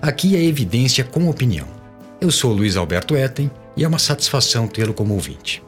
Aqui 0.00 0.36
é 0.36 0.44
evidência 0.44 1.02
com 1.02 1.28
opinião. 1.28 1.66
Eu 2.20 2.30
sou 2.30 2.52
Luiz 2.52 2.76
Alberto 2.76 3.16
Etten 3.16 3.50
e 3.76 3.82
é 3.82 3.88
uma 3.88 3.98
satisfação 3.98 4.68
tê-lo 4.68 4.92
como 4.92 5.14
ouvinte. 5.14 5.62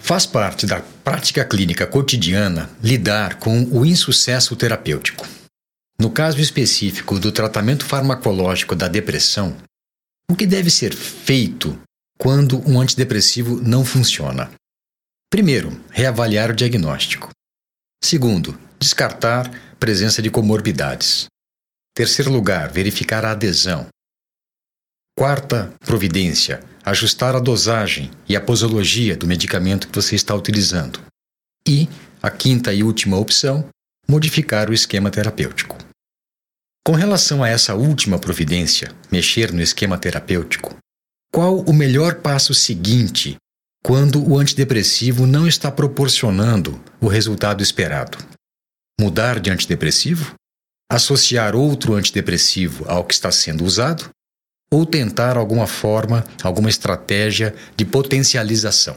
Faz 0.00 0.26
parte 0.26 0.66
da 0.66 0.80
prática 1.02 1.44
clínica 1.44 1.86
cotidiana 1.86 2.70
lidar 2.82 3.38
com 3.38 3.64
o 3.64 3.86
insucesso 3.86 4.54
terapêutico. 4.54 5.26
No 5.98 6.10
caso 6.10 6.40
específico 6.40 7.18
do 7.18 7.32
tratamento 7.32 7.84
farmacológico 7.84 8.74
da 8.74 8.88
depressão, 8.88 9.56
o 10.30 10.34
que 10.34 10.46
deve 10.46 10.70
ser 10.70 10.94
feito 10.94 11.78
quando 12.18 12.60
um 12.68 12.80
antidepressivo 12.80 13.60
não 13.62 13.84
funciona? 13.84 14.50
Primeiro, 15.30 15.78
reavaliar 15.90 16.50
o 16.50 16.54
diagnóstico. 16.54 17.30
Segundo, 18.02 18.58
descartar 18.78 19.50
presença 19.78 20.20
de 20.20 20.30
comorbidades. 20.30 21.26
Terceiro 21.94 22.30
lugar, 22.30 22.70
verificar 22.70 23.24
a 23.24 23.32
adesão. 23.32 23.88
Quarta 25.18 25.72
providência, 25.80 26.62
ajustar 26.84 27.34
a 27.34 27.40
dosagem 27.40 28.10
e 28.28 28.36
a 28.36 28.40
posologia 28.40 29.16
do 29.16 29.26
medicamento 29.26 29.88
que 29.88 29.94
você 29.94 30.14
está 30.14 30.34
utilizando. 30.34 31.00
E, 31.66 31.88
a 32.22 32.30
quinta 32.30 32.72
e 32.72 32.82
última 32.82 33.18
opção, 33.18 33.68
modificar 34.08 34.70
o 34.70 34.74
esquema 34.74 35.10
terapêutico. 35.10 35.76
Com 36.86 36.92
relação 36.92 37.42
a 37.44 37.48
essa 37.48 37.74
última 37.74 38.18
providência, 38.18 38.94
mexer 39.12 39.52
no 39.52 39.60
esquema 39.60 39.98
terapêutico, 39.98 40.76
qual 41.32 41.60
o 41.60 41.72
melhor 41.72 42.16
passo 42.16 42.54
seguinte 42.54 43.36
quando 43.84 44.26
o 44.26 44.38
antidepressivo 44.38 45.26
não 45.26 45.46
está 45.46 45.70
proporcionando 45.70 46.82
o 47.00 47.06
resultado 47.06 47.62
esperado? 47.62 48.18
Mudar 48.98 49.38
de 49.38 49.50
antidepressivo? 49.50 50.34
Associar 50.90 51.54
outro 51.54 51.94
antidepressivo 51.94 52.84
ao 52.88 53.04
que 53.04 53.14
está 53.14 53.30
sendo 53.30 53.64
usado 53.64 54.10
ou 54.72 54.84
tentar 54.84 55.36
alguma 55.36 55.66
forma, 55.66 56.24
alguma 56.42 56.68
estratégia 56.68 57.54
de 57.76 57.84
potencialização. 57.84 58.96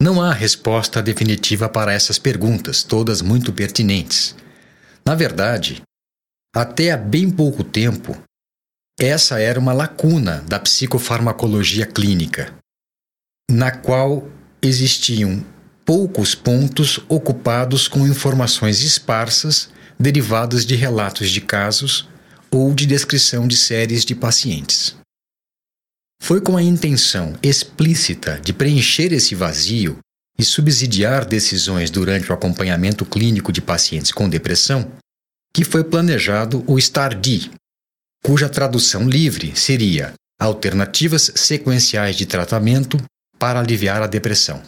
Não 0.00 0.22
há 0.22 0.32
resposta 0.32 1.02
definitiva 1.02 1.68
para 1.68 1.92
essas 1.92 2.18
perguntas, 2.18 2.82
todas 2.82 3.20
muito 3.20 3.52
pertinentes. 3.52 4.34
Na 5.04 5.14
verdade, 5.14 5.82
até 6.54 6.92
há 6.92 6.96
bem 6.96 7.30
pouco 7.30 7.64
tempo, 7.64 8.16
essa 8.98 9.40
era 9.40 9.58
uma 9.58 9.72
lacuna 9.72 10.42
da 10.46 10.58
psicofarmacologia 10.58 11.86
clínica, 11.86 12.54
na 13.50 13.70
qual 13.70 14.28
existiam 14.62 15.44
poucos 15.84 16.34
pontos 16.34 17.00
ocupados 17.08 17.88
com 17.88 18.06
informações 18.06 18.82
esparsas 18.82 19.70
derivadas 19.98 20.64
de 20.64 20.74
relatos 20.74 21.30
de 21.30 21.40
casos 21.40 22.08
ou 22.50 22.72
de 22.74 22.86
descrição 22.86 23.48
de 23.48 23.56
séries 23.56 24.04
de 24.04 24.14
pacientes. 24.14 24.96
Foi 26.22 26.40
com 26.40 26.56
a 26.56 26.62
intenção 26.62 27.38
explícita 27.42 28.40
de 28.40 28.52
preencher 28.52 29.12
esse 29.12 29.34
vazio 29.34 29.98
e 30.38 30.44
subsidiar 30.44 31.24
decisões 31.24 31.90
durante 31.90 32.30
o 32.30 32.34
acompanhamento 32.34 33.04
clínico 33.04 33.52
de 33.52 33.60
pacientes 33.60 34.12
com 34.12 34.28
depressão 34.28 34.90
que 35.52 35.64
foi 35.64 35.82
planejado 35.82 36.62
o 36.66 36.78
STAR-D, 36.78 37.50
cuja 38.22 38.48
tradução 38.48 39.08
livre 39.08 39.56
seria 39.56 40.12
Alternativas 40.40 41.32
Sequenciais 41.34 42.14
de 42.14 42.26
Tratamento 42.26 42.96
para 43.38 43.58
Aliviar 43.58 44.02
a 44.02 44.06
Depressão, 44.06 44.62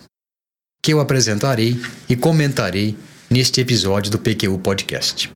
que 0.83 0.93
eu 0.93 0.99
apresentarei 0.99 1.81
e 2.09 2.17
comentarei 2.17 2.97
neste 3.31 3.61
episódio 3.61 4.11
do 4.11 4.19
PQU 4.19 4.59
Podcast. 4.59 5.31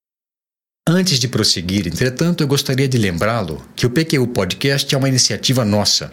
Antes 0.87 1.21
de 1.21 1.29
prosseguir, 1.29 1.87
entretanto, 1.87 2.43
eu 2.43 2.49
gostaria 2.49 2.89
de 2.89 2.99
lembrá-lo 2.99 3.65
que 3.77 3.87
o 3.87 3.91
PQU 3.91 4.27
Podcast 4.27 4.93
é 4.93 4.99
uma 4.99 5.09
iniciativa 5.09 5.65
nossa, 5.65 6.13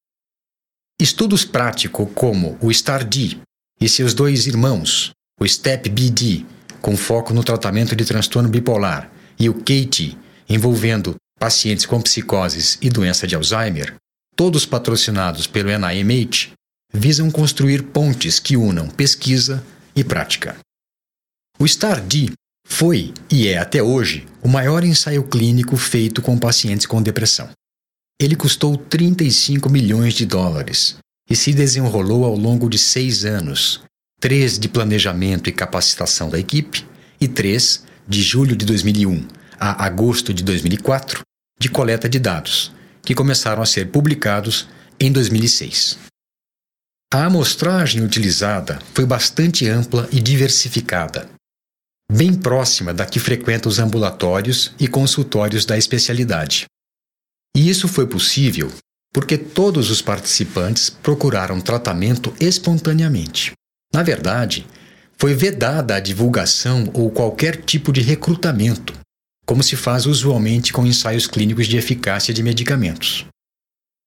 Estudos 1.00 1.46
práticos 1.46 2.06
como 2.14 2.58
o 2.60 2.70
STAR-D 2.70 3.38
e 3.80 3.88
seus 3.88 4.12
dois 4.12 4.46
irmãos, 4.46 5.12
o 5.40 5.48
STEP-BD, 5.48 6.44
com 6.82 6.94
foco 6.94 7.32
no 7.32 7.42
tratamento 7.42 7.96
de 7.96 8.04
transtorno 8.04 8.50
bipolar, 8.50 9.10
e 9.40 9.48
o 9.48 9.54
CATE, 9.54 10.18
envolvendo 10.46 11.16
pacientes 11.40 11.86
com 11.86 11.98
psicoses 12.02 12.76
e 12.82 12.90
doença 12.90 13.26
de 13.26 13.34
Alzheimer, 13.34 13.94
todos 14.36 14.66
patrocinados 14.66 15.46
pelo 15.46 15.70
NIMH, 15.70 16.52
visam 16.96 17.30
construir 17.30 17.82
pontes 17.82 18.38
que 18.38 18.56
unam 18.56 18.88
pesquisa 18.88 19.64
e 19.94 20.02
prática. 20.02 20.56
O 21.58 21.66
STAR-D 21.66 22.32
foi 22.66 23.14
e 23.30 23.46
é 23.46 23.58
até 23.58 23.82
hoje 23.82 24.26
o 24.42 24.48
maior 24.48 24.82
ensaio 24.84 25.22
clínico 25.24 25.76
feito 25.76 26.20
com 26.20 26.38
pacientes 26.38 26.86
com 26.86 27.00
depressão. 27.00 27.48
Ele 28.20 28.34
custou 28.34 28.76
35 28.76 29.70
milhões 29.70 30.14
de 30.14 30.26
dólares 30.26 30.96
e 31.30 31.36
se 31.36 31.52
desenrolou 31.52 32.24
ao 32.24 32.34
longo 32.34 32.68
de 32.68 32.78
seis 32.78 33.24
anos 33.24 33.82
três 34.20 34.58
de 34.58 34.68
planejamento 34.68 35.48
e 35.48 35.52
capacitação 35.52 36.30
da 36.30 36.38
equipe 36.38 36.86
e 37.20 37.28
três, 37.28 37.84
de 38.08 38.22
julho 38.22 38.56
de 38.56 38.64
2001 38.64 39.26
a 39.58 39.86
agosto 39.86 40.34
de 40.34 40.42
2004, 40.42 41.20
de 41.58 41.68
coleta 41.68 42.08
de 42.08 42.18
dados, 42.18 42.72
que 43.02 43.14
começaram 43.14 43.62
a 43.62 43.66
ser 43.66 43.90
publicados 43.90 44.68
em 45.00 45.10
2006. 45.10 45.98
A 47.12 47.24
amostragem 47.24 48.02
utilizada 48.02 48.80
foi 48.92 49.06
bastante 49.06 49.68
ampla 49.68 50.08
e 50.10 50.20
diversificada, 50.20 51.30
bem 52.10 52.34
próxima 52.34 52.92
da 52.92 53.06
que 53.06 53.20
frequenta 53.20 53.68
os 53.68 53.78
ambulatórios 53.78 54.74
e 54.78 54.88
consultórios 54.88 55.64
da 55.64 55.78
especialidade. 55.78 56.66
E 57.56 57.70
isso 57.70 57.86
foi 57.86 58.06
possível 58.08 58.72
porque 59.14 59.38
todos 59.38 59.88
os 59.88 60.02
participantes 60.02 60.90
procuraram 60.90 61.60
tratamento 61.60 62.34
espontaneamente. 62.40 63.52
Na 63.94 64.02
verdade, 64.02 64.66
foi 65.16 65.32
vedada 65.32 65.94
a 65.94 66.00
divulgação 66.00 66.90
ou 66.92 67.10
qualquer 67.10 67.62
tipo 67.62 67.92
de 67.92 68.02
recrutamento, 68.02 68.92
como 69.46 69.62
se 69.62 69.76
faz 69.76 70.06
usualmente 70.06 70.72
com 70.72 70.84
ensaios 70.84 71.26
clínicos 71.26 71.66
de 71.66 71.78
eficácia 71.78 72.34
de 72.34 72.42
medicamentos. 72.42 73.24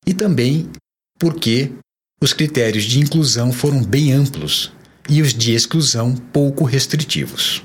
E 0.05 0.13
também 0.13 0.69
porque 1.17 1.71
os 2.21 2.33
critérios 2.33 2.83
de 2.83 2.99
inclusão 2.99 3.51
foram 3.51 3.83
bem 3.83 4.11
amplos 4.11 4.71
e 5.09 5.21
os 5.21 5.33
de 5.33 5.53
exclusão 5.53 6.15
pouco 6.15 6.65
restritivos. 6.65 7.63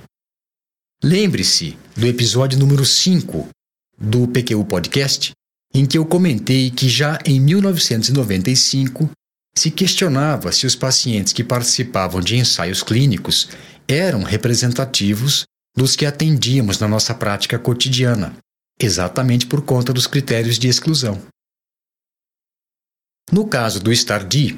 Lembre-se 1.03 1.77
do 1.97 2.07
episódio 2.07 2.59
número 2.59 2.85
5 2.85 3.49
do 3.99 4.29
PQU 4.29 4.65
Podcast, 4.65 5.33
em 5.75 5.85
que 5.85 5.99
eu 5.99 6.07
comentei 6.07 6.71
que 6.71 6.89
já 6.89 7.19
em 7.27 7.41
1995 7.41 9.11
se 9.57 9.71
questionava 9.71 10.53
se 10.53 10.67
os 10.67 10.75
pacientes 10.75 11.33
que 11.33 11.45
participavam 11.45 12.21
de 12.21 12.37
ensaios 12.37 12.83
clínicos 12.83 13.49
eram 13.87 14.23
representativos 14.23 15.45
dos 15.77 15.97
que 15.97 16.07
atendíamos 16.07 16.79
na 16.79 16.89
nossa 16.89 17.15
prática 17.15 17.59
cotidiana, 17.59 18.37
exatamente 18.81 19.47
por 19.47 19.63
conta 19.63 19.93
dos 19.93 20.07
critérios 20.07 20.59
de 20.59 20.69
exclusão. 20.69 21.21
No 23.35 23.49
caso 23.49 23.81
do 23.81 23.93
STAR-D, 23.93 24.57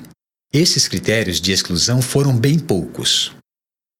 esses 0.52 0.86
critérios 0.86 1.40
de 1.40 1.50
exclusão 1.50 2.02
foram 2.02 2.36
bem 2.36 2.58
poucos. 2.58 3.32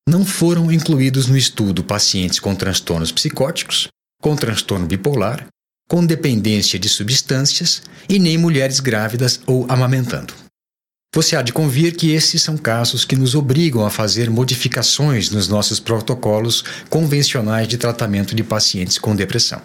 Não 0.06 0.22
foram 0.22 0.70
incluídos 0.70 1.26
no 1.28 1.34
estudo 1.34 1.82
pacientes 1.82 2.38
com 2.38 2.54
transtornos 2.54 3.10
psicóticos, 3.10 3.88
com 4.20 4.36
transtorno 4.36 4.84
bipolar, 4.84 5.46
com 5.88 6.04
dependência 6.04 6.78
de 6.78 6.90
substâncias 6.90 7.84
e 8.06 8.18
nem 8.18 8.36
mulheres 8.36 8.78
grávidas 8.78 9.40
ou 9.46 9.64
amamentando. 9.66 10.34
Você 11.14 11.36
há 11.36 11.40
de 11.40 11.54
convir 11.54 11.96
que 11.96 12.10
esses 12.10 12.42
são 12.42 12.58
casos 12.58 13.06
que 13.06 13.16
nos 13.16 13.34
obrigam 13.34 13.86
a 13.86 13.88
fazer 13.88 14.28
modificações 14.28 15.30
nos 15.30 15.48
nossos 15.48 15.80
protocolos 15.80 16.62
convencionais 16.90 17.66
de 17.66 17.78
tratamento 17.78 18.34
de 18.34 18.44
pacientes 18.44 18.98
com 18.98 19.16
depressão. 19.16 19.62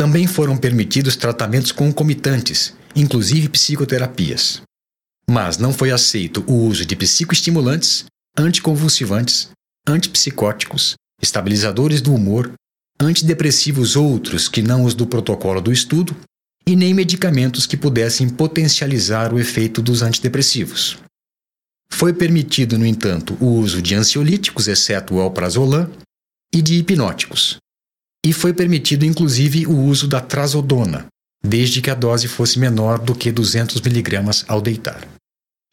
Também 0.00 0.26
foram 0.26 0.56
permitidos 0.56 1.14
tratamentos 1.14 1.72
concomitantes, 1.72 2.74
inclusive 2.96 3.50
psicoterapias. 3.50 4.62
Mas 5.28 5.58
não 5.58 5.74
foi 5.74 5.90
aceito 5.90 6.42
o 6.46 6.54
uso 6.54 6.86
de 6.86 6.96
psicoestimulantes, 6.96 8.06
anticonvulsivantes, 8.34 9.50
antipsicóticos, 9.86 10.94
estabilizadores 11.20 12.00
do 12.00 12.14
humor, 12.14 12.50
antidepressivos 12.98 13.94
outros 13.94 14.48
que 14.48 14.62
não 14.62 14.84
os 14.84 14.94
do 14.94 15.06
protocolo 15.06 15.60
do 15.60 15.70
estudo 15.70 16.16
e 16.66 16.74
nem 16.74 16.94
medicamentos 16.94 17.66
que 17.66 17.76
pudessem 17.76 18.26
potencializar 18.26 19.34
o 19.34 19.38
efeito 19.38 19.82
dos 19.82 20.00
antidepressivos. 20.00 20.96
Foi 21.92 22.14
permitido, 22.14 22.78
no 22.78 22.86
entanto, 22.86 23.36
o 23.38 23.48
uso 23.48 23.82
de 23.82 23.94
ansiolíticos, 23.94 24.66
exceto 24.66 25.16
o 25.16 25.20
alprazolam, 25.20 25.92
e 26.54 26.62
de 26.62 26.76
hipnóticos. 26.76 27.58
E 28.24 28.32
foi 28.32 28.52
permitido, 28.52 29.04
inclusive, 29.04 29.66
o 29.66 29.76
uso 29.76 30.06
da 30.06 30.20
trazodona, 30.20 31.06
desde 31.42 31.80
que 31.80 31.90
a 31.90 31.94
dose 31.94 32.28
fosse 32.28 32.58
menor 32.58 32.98
do 32.98 33.14
que 33.14 33.32
200 33.32 33.80
mg 33.80 34.44
ao 34.46 34.60
deitar. 34.60 35.08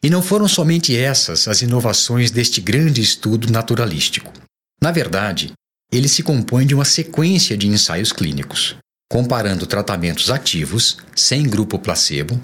E 0.02 0.08
não 0.08 0.22
foram 0.22 0.48
somente 0.48 0.96
essas 0.96 1.48
as 1.48 1.60
inovações 1.60 2.30
deste 2.30 2.60
grande 2.60 3.00
estudo 3.02 3.50
naturalístico. 3.52 4.32
Na 4.80 4.92
verdade, 4.92 5.52
ele 5.92 6.08
se 6.08 6.22
compõe 6.22 6.66
de 6.66 6.74
uma 6.74 6.84
sequência 6.84 7.56
de 7.56 7.66
ensaios 7.66 8.12
clínicos, 8.12 8.76
comparando 9.10 9.66
tratamentos 9.66 10.30
ativos, 10.30 10.98
sem 11.16 11.42
grupo 11.42 11.78
placebo, 11.78 12.40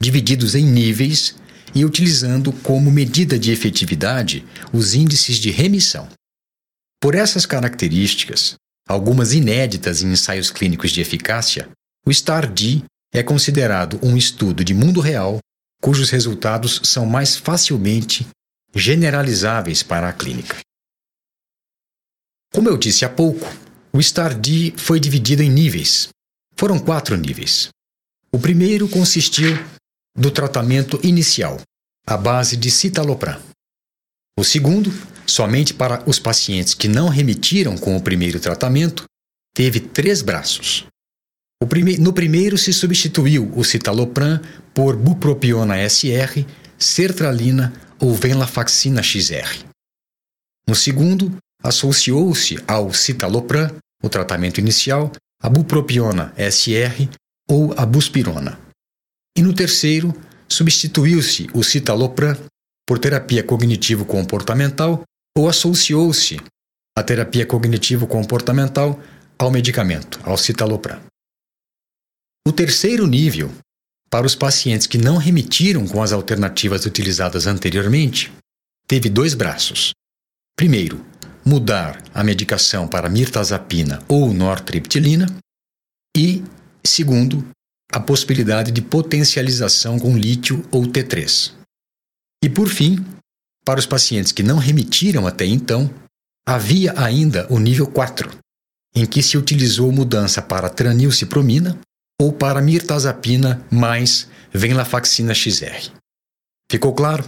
divididos 0.00 0.54
em 0.54 0.64
níveis 0.64 1.34
e 1.74 1.84
utilizando 1.84 2.52
como 2.52 2.90
medida 2.90 3.38
de 3.38 3.52
efetividade 3.52 4.44
os 4.72 4.94
índices 4.94 5.38
de 5.38 5.50
remissão. 5.50 6.08
Por 7.00 7.14
essas 7.14 7.46
características, 7.46 8.56
algumas 8.88 9.34
inéditas 9.34 10.02
em 10.02 10.10
ensaios 10.10 10.50
clínicos 10.50 10.90
de 10.90 11.02
eficácia, 11.02 11.68
o 12.06 12.10
STAR-D 12.10 12.82
é 13.12 13.22
considerado 13.22 14.00
um 14.02 14.16
estudo 14.16 14.64
de 14.64 14.72
mundo 14.72 15.00
real 15.00 15.38
cujos 15.80 16.10
resultados 16.10 16.80
são 16.84 17.06
mais 17.06 17.36
facilmente 17.36 18.26
generalizáveis 18.74 19.82
para 19.82 20.08
a 20.08 20.12
clínica. 20.12 20.58
Como 22.52 22.68
eu 22.68 22.76
disse 22.76 23.04
há 23.04 23.08
pouco, 23.08 23.46
o 23.92 24.02
STAR-D 24.02 24.74
foi 24.76 24.98
dividido 24.98 25.42
em 25.42 25.50
níveis. 25.50 26.08
Foram 26.56 26.78
quatro 26.78 27.16
níveis. 27.16 27.68
O 28.32 28.38
primeiro 28.38 28.88
consistiu 28.88 29.54
do 30.16 30.30
tratamento 30.30 30.98
inicial, 31.04 31.60
à 32.06 32.16
base 32.16 32.56
de 32.56 32.70
citalopram. 32.70 33.40
O 34.38 34.44
segundo, 34.44 34.92
somente 35.26 35.74
para 35.74 36.08
os 36.08 36.20
pacientes 36.20 36.72
que 36.72 36.86
não 36.86 37.08
remitiram 37.08 37.76
com 37.76 37.96
o 37.96 38.00
primeiro 38.00 38.38
tratamento, 38.38 39.02
teve 39.52 39.80
três 39.80 40.22
braços. 40.22 40.86
Prime 41.68 41.98
no 41.98 42.12
primeiro 42.12 42.56
se 42.56 42.72
substituiu 42.72 43.52
o 43.56 43.64
citalopram 43.64 44.40
por 44.72 44.94
bupropiona 44.94 45.74
SR, 45.90 46.46
sertralina 46.78 47.72
ou 47.98 48.14
venlafaxina 48.14 49.02
XR. 49.02 49.64
No 50.68 50.76
segundo, 50.76 51.36
associou-se 51.60 52.62
ao 52.64 52.94
citalopram, 52.94 53.74
o 54.00 54.08
tratamento 54.08 54.60
inicial, 54.60 55.10
a 55.42 55.48
bupropiona 55.48 56.32
SR 56.36 57.08
ou 57.50 57.74
a 57.76 57.84
buspirona. 57.84 58.56
E 59.36 59.42
no 59.42 59.52
terceiro, 59.52 60.14
substituiu-se 60.48 61.48
o 61.52 61.64
citalopram 61.64 62.38
por 62.88 62.98
terapia 62.98 63.44
cognitivo-comportamental 63.44 65.02
ou 65.36 65.46
associou-se 65.46 66.40
a 66.96 67.02
terapia 67.02 67.44
cognitivo-comportamental 67.44 68.98
ao 69.38 69.50
medicamento, 69.50 70.18
ao 70.24 70.38
citalopram. 70.38 70.98
O 72.46 72.50
terceiro 72.50 73.06
nível, 73.06 73.52
para 74.10 74.26
os 74.26 74.34
pacientes 74.34 74.86
que 74.86 74.96
não 74.96 75.18
remitiram 75.18 75.86
com 75.86 76.02
as 76.02 76.12
alternativas 76.14 76.86
utilizadas 76.86 77.46
anteriormente, 77.46 78.32
teve 78.86 79.10
dois 79.10 79.34
braços. 79.34 79.92
Primeiro, 80.56 81.04
mudar 81.44 82.02
a 82.14 82.24
medicação 82.24 82.88
para 82.88 83.10
mirtazapina 83.10 84.02
ou 84.08 84.32
nortriptilina 84.32 85.26
e, 86.16 86.42
segundo, 86.82 87.46
a 87.92 88.00
possibilidade 88.00 88.72
de 88.72 88.80
potencialização 88.80 89.98
com 89.98 90.16
lítio 90.16 90.66
ou 90.70 90.84
T3. 90.84 91.57
E 92.42 92.48
por 92.48 92.68
fim, 92.68 93.04
para 93.64 93.80
os 93.80 93.86
pacientes 93.86 94.32
que 94.32 94.42
não 94.42 94.58
remitiram 94.58 95.26
até 95.26 95.44
então, 95.44 95.92
havia 96.46 96.94
ainda 96.96 97.46
o 97.50 97.58
nível 97.58 97.86
4, 97.86 98.30
em 98.94 99.04
que 99.04 99.22
se 99.22 99.36
utilizou 99.36 99.92
mudança 99.92 100.40
para 100.40 100.70
tranilcipromina 100.70 101.78
ou 102.20 102.32
para 102.32 102.62
mirtazapina 102.62 103.64
mais 103.70 104.28
venlafaxina 104.52 105.34
XR. 105.34 105.92
Ficou 106.70 106.94
claro? 106.94 107.24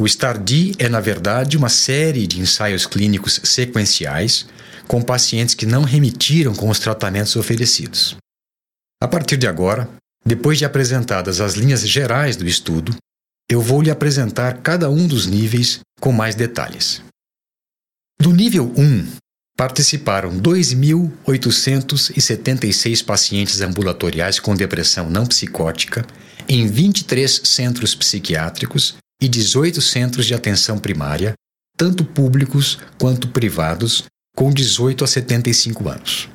O 0.00 0.08
STAR-D 0.08 0.72
é, 0.78 0.88
na 0.88 1.00
verdade, 1.00 1.56
uma 1.56 1.68
série 1.68 2.26
de 2.26 2.40
ensaios 2.40 2.86
clínicos 2.86 3.40
sequenciais 3.44 4.46
com 4.88 5.02
pacientes 5.02 5.54
que 5.54 5.66
não 5.66 5.82
remitiram 5.82 6.54
com 6.54 6.70
os 6.70 6.78
tratamentos 6.78 7.36
oferecidos. 7.36 8.16
A 9.02 9.06
partir 9.06 9.36
de 9.36 9.46
agora, 9.46 9.88
depois 10.24 10.58
de 10.58 10.64
apresentadas 10.64 11.40
as 11.40 11.54
linhas 11.54 11.86
gerais 11.86 12.36
do 12.36 12.46
estudo, 12.46 12.96
eu 13.50 13.60
vou 13.60 13.82
lhe 13.82 13.90
apresentar 13.90 14.62
cada 14.62 14.88
um 14.88 15.06
dos 15.08 15.26
níveis 15.26 15.80
com 16.00 16.12
mais 16.12 16.36
detalhes. 16.36 17.02
Do 18.20 18.32
nível 18.32 18.72
1, 18.76 19.08
participaram 19.56 20.40
2.876 20.40 23.04
pacientes 23.04 23.60
ambulatoriais 23.60 24.38
com 24.38 24.54
depressão 24.54 25.10
não 25.10 25.26
psicótica 25.26 26.06
em 26.48 26.68
23 26.68 27.40
centros 27.44 27.92
psiquiátricos 27.94 28.94
e 29.20 29.28
18 29.28 29.82
centros 29.82 30.26
de 30.26 30.34
atenção 30.34 30.78
primária, 30.78 31.34
tanto 31.76 32.04
públicos 32.04 32.78
quanto 32.98 33.26
privados, 33.28 34.04
com 34.36 34.52
18 34.52 35.02
a 35.02 35.08
75 35.08 35.88
anos. 35.88 36.28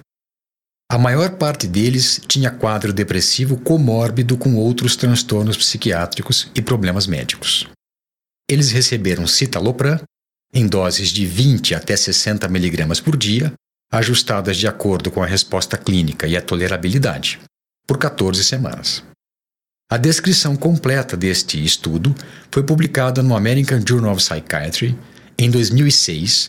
A 0.90 1.00
maior 1.00 1.38
parte 1.38 1.68
deles 1.68 2.22
tinha 2.28 2.52
quadro 2.52 2.94
depressivo 2.94 3.58
comórbido 3.58 4.38
com 4.38 4.56
outros 4.56 4.96
transtornos 4.96 5.58
psiquiátricos 5.58 6.52
e 6.54 6.62
problemas 6.62 7.08
médicos. 7.08 7.68
Eles 8.50 8.72
receberam 8.72 9.26
citalopram 9.26 10.00
em 10.54 10.68
doses 10.68 11.10
de 11.10 11.26
20 11.26 11.74
até 11.74 11.98
60 11.98 12.46
mg 12.46 13.02
por 13.02 13.18
dia, 13.18 13.52
ajustadas 13.92 14.58
de 14.58 14.68
acordo 14.68 15.10
com 15.10 15.24
a 15.24 15.26
resposta 15.26 15.76
clínica 15.76 16.28
e 16.28 16.38
a 16.38 16.42
tolerabilidade, 16.42 17.40
por 17.88 17.98
14 17.98 18.44
semanas. 18.44 19.04
A 19.92 19.98
descrição 19.98 20.56
completa 20.56 21.18
deste 21.18 21.64
estudo 21.64 22.16
foi 22.52 22.64
publicada 22.64 23.22
no 23.22 23.36
American 23.36 23.82
Journal 23.86 24.14
of 24.14 24.24
Psychiatry 24.24 24.98
em 25.38 25.50
2006, 25.50 26.46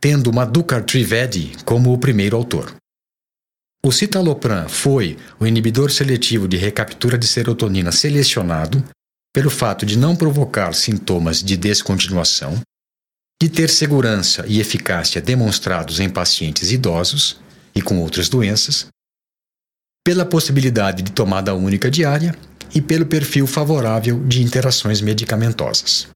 tendo 0.00 0.32
Madhukar 0.32 0.84
Trivedi 0.84 1.52
como 1.64 1.92
o 1.92 1.98
primeiro 1.98 2.36
autor. 2.36 2.74
O 3.82 3.90
citalopram 3.90 4.68
foi 4.68 5.18
o 5.38 5.46
inibidor 5.46 5.90
seletivo 5.90 6.46
de 6.46 6.58
recaptura 6.58 7.16
de 7.16 7.26
serotonina 7.26 7.90
selecionado 7.90 8.84
pelo 9.32 9.48
fato 9.48 9.86
de 9.86 9.96
não 9.96 10.14
provocar 10.14 10.74
sintomas 10.74 11.42
de 11.42 11.56
descontinuação, 11.56 12.60
de 13.40 13.48
ter 13.48 13.70
segurança 13.70 14.44
e 14.46 14.60
eficácia 14.60 15.20
demonstrados 15.20 15.98
em 15.98 16.10
pacientes 16.10 16.70
idosos 16.70 17.40
e 17.74 17.80
com 17.80 17.98
outras 18.00 18.28
doenças, 18.28 18.88
pela 20.04 20.26
possibilidade 20.26 21.02
de 21.02 21.12
tomada 21.12 21.54
única 21.54 21.90
diária 21.90 22.36
e 22.74 22.82
pelo 22.82 23.06
perfil 23.06 23.46
favorável 23.46 24.22
de 24.26 24.42
interações 24.42 25.00
medicamentosas. 25.00 26.08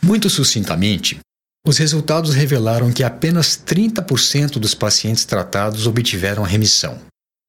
Muito 0.00 0.30
sucintamente, 0.30 1.18
Os 1.64 1.78
resultados 1.78 2.34
revelaram 2.34 2.92
que 2.92 3.04
apenas 3.04 3.56
30% 3.56 4.58
dos 4.58 4.74
pacientes 4.74 5.24
tratados 5.24 5.86
obtiveram 5.86 6.42
remissão, 6.42 7.00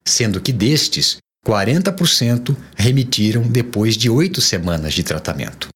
sendo 0.06 0.40
que 0.40 0.52
destes, 0.52 1.18
40% 1.44 2.56
remitiram 2.76 3.42
depois 3.42 3.96
de 3.96 4.08
oito 4.08 4.40
semanas 4.40 4.94
de 4.94 5.02
tratamento. 5.02 5.68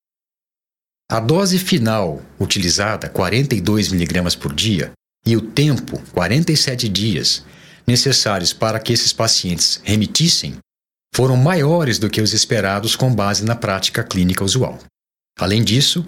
A 1.11 1.21
dose 1.21 1.59
final 1.59 2.23
utilizada, 2.38 3.09
42 3.09 3.92
mg 3.92 4.37
por 4.37 4.54
dia, 4.54 4.92
e 5.26 5.37
o 5.37 5.40
tempo, 5.40 6.00
47 6.12 6.88
dias, 6.88 7.45
necessários 7.87 8.52
para 8.52 8.78
que 8.78 8.92
esses 8.92 9.12
pacientes 9.12 9.80
remitissem, 9.83 10.59
foram 11.14 11.37
maiores 11.37 11.99
do 11.99 12.09
que 12.09 12.21
os 12.21 12.33
esperados 12.33 12.95
com 12.95 13.12
base 13.12 13.45
na 13.45 13.57
prática 13.57 14.04
clínica 14.04 14.45
usual. 14.45 14.78
Além 15.38 15.64
disso, 15.64 16.07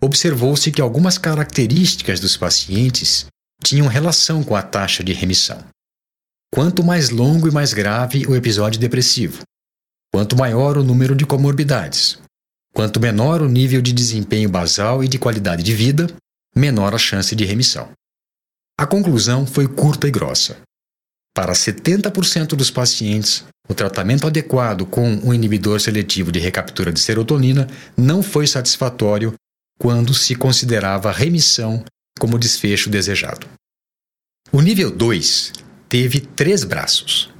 observou-se 0.00 0.70
que 0.72 0.80
algumas 0.80 1.18
características 1.18 2.18
dos 2.20 2.36
pacientes 2.36 3.26
tinham 3.62 3.86
relação 3.86 4.42
com 4.42 4.56
a 4.56 4.62
taxa 4.62 5.04
de 5.04 5.12
remissão. 5.12 5.62
Quanto 6.52 6.82
mais 6.82 7.10
longo 7.10 7.46
e 7.46 7.50
mais 7.50 7.72
grave 7.72 8.26
o 8.26 8.34
episódio 8.34 8.80
depressivo, 8.80 9.42
quanto 10.12 10.36
maior 10.36 10.76
o 10.76 10.82
número 10.82 11.14
de 11.14 11.24
comorbidades, 11.24 12.18
quanto 12.72 12.98
menor 12.98 13.42
o 13.42 13.48
nível 13.48 13.80
de 13.80 13.92
desempenho 13.92 14.48
basal 14.48 15.04
e 15.04 15.08
de 15.08 15.18
qualidade 15.18 15.62
de 15.62 15.74
vida, 15.74 16.08
menor 16.56 16.94
a 16.94 16.98
chance 16.98 17.36
de 17.36 17.44
remissão. 17.44 17.90
A 18.78 18.86
conclusão 18.86 19.46
foi 19.46 19.68
curta 19.68 20.08
e 20.08 20.10
grossa. 20.10 20.56
Para 21.34 21.52
70% 21.52 22.56
dos 22.56 22.70
pacientes, 22.70 23.44
o 23.68 23.74
tratamento 23.74 24.26
adequado 24.26 24.84
com 24.84 25.08
um 25.08 25.32
inibidor 25.32 25.78
seletivo 25.80 26.32
de 26.32 26.40
recaptura 26.40 26.92
de 26.92 26.98
serotonina 26.98 27.68
não 27.96 28.22
foi 28.22 28.46
satisfatório 28.46 29.32
quando 29.80 30.12
se 30.12 30.34
considerava 30.34 31.10
remissão 31.10 31.82
como 32.18 32.38
desfecho 32.38 32.90
desejado. 32.90 33.46
O 34.52 34.60
nível 34.60 34.90
2 34.90 35.52
teve 35.88 36.20
três 36.20 36.64
braços. 36.64 37.30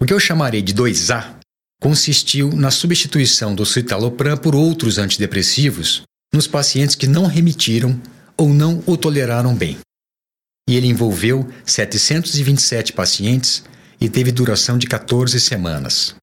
O 0.00 0.06
que 0.06 0.14
eu 0.14 0.18
chamarei 0.18 0.62
de 0.62 0.72
2A 0.72 1.34
consistiu 1.78 2.50
na 2.56 2.70
substituição 2.70 3.54
do 3.54 3.66
citalopram 3.66 4.38
por 4.38 4.54
outros 4.54 4.96
antidepressivos 4.96 6.02
nos 6.32 6.46
pacientes 6.46 6.94
que 6.94 7.06
não 7.06 7.26
remitiram 7.26 8.00
ou 8.34 8.48
não 8.48 8.82
o 8.86 8.96
toleraram 8.96 9.54
bem. 9.54 9.78
E 10.66 10.76
ele 10.76 10.86
envolveu 10.86 11.46
727 11.66 12.94
pacientes 12.94 13.62
e 14.00 14.08
teve 14.08 14.32
duração 14.32 14.78
de 14.78 14.86
14 14.86 15.38
semanas. 15.38 16.14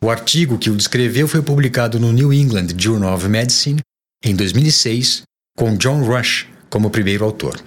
O 0.00 0.10
artigo 0.10 0.58
que 0.58 0.70
o 0.70 0.76
descreveu 0.76 1.26
foi 1.26 1.42
publicado 1.42 1.98
no 1.98 2.12
New 2.12 2.32
England 2.32 2.68
Journal 2.78 3.14
of 3.14 3.26
Medicine 3.28 3.80
em 4.22 4.34
2006, 4.34 5.22
com 5.56 5.76
John 5.76 6.02
Rush 6.04 6.46
como 6.70 6.90
primeiro 6.90 7.24
autor. 7.24 7.62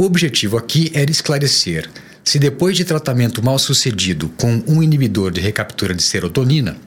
O 0.00 0.04
objetivo 0.04 0.56
aqui 0.56 0.90
era 0.94 1.10
esclarecer 1.10 1.90
se 2.24 2.38
depois 2.38 2.76
de 2.76 2.84
tratamento 2.84 3.42
mal 3.42 3.58
sucedido 3.58 4.28
com 4.30 4.62
um 4.66 4.82
inibidor 4.82 5.30
de 5.30 5.40
recaptura 5.40 5.94
de 5.94 6.02
serotonina, 6.02 6.78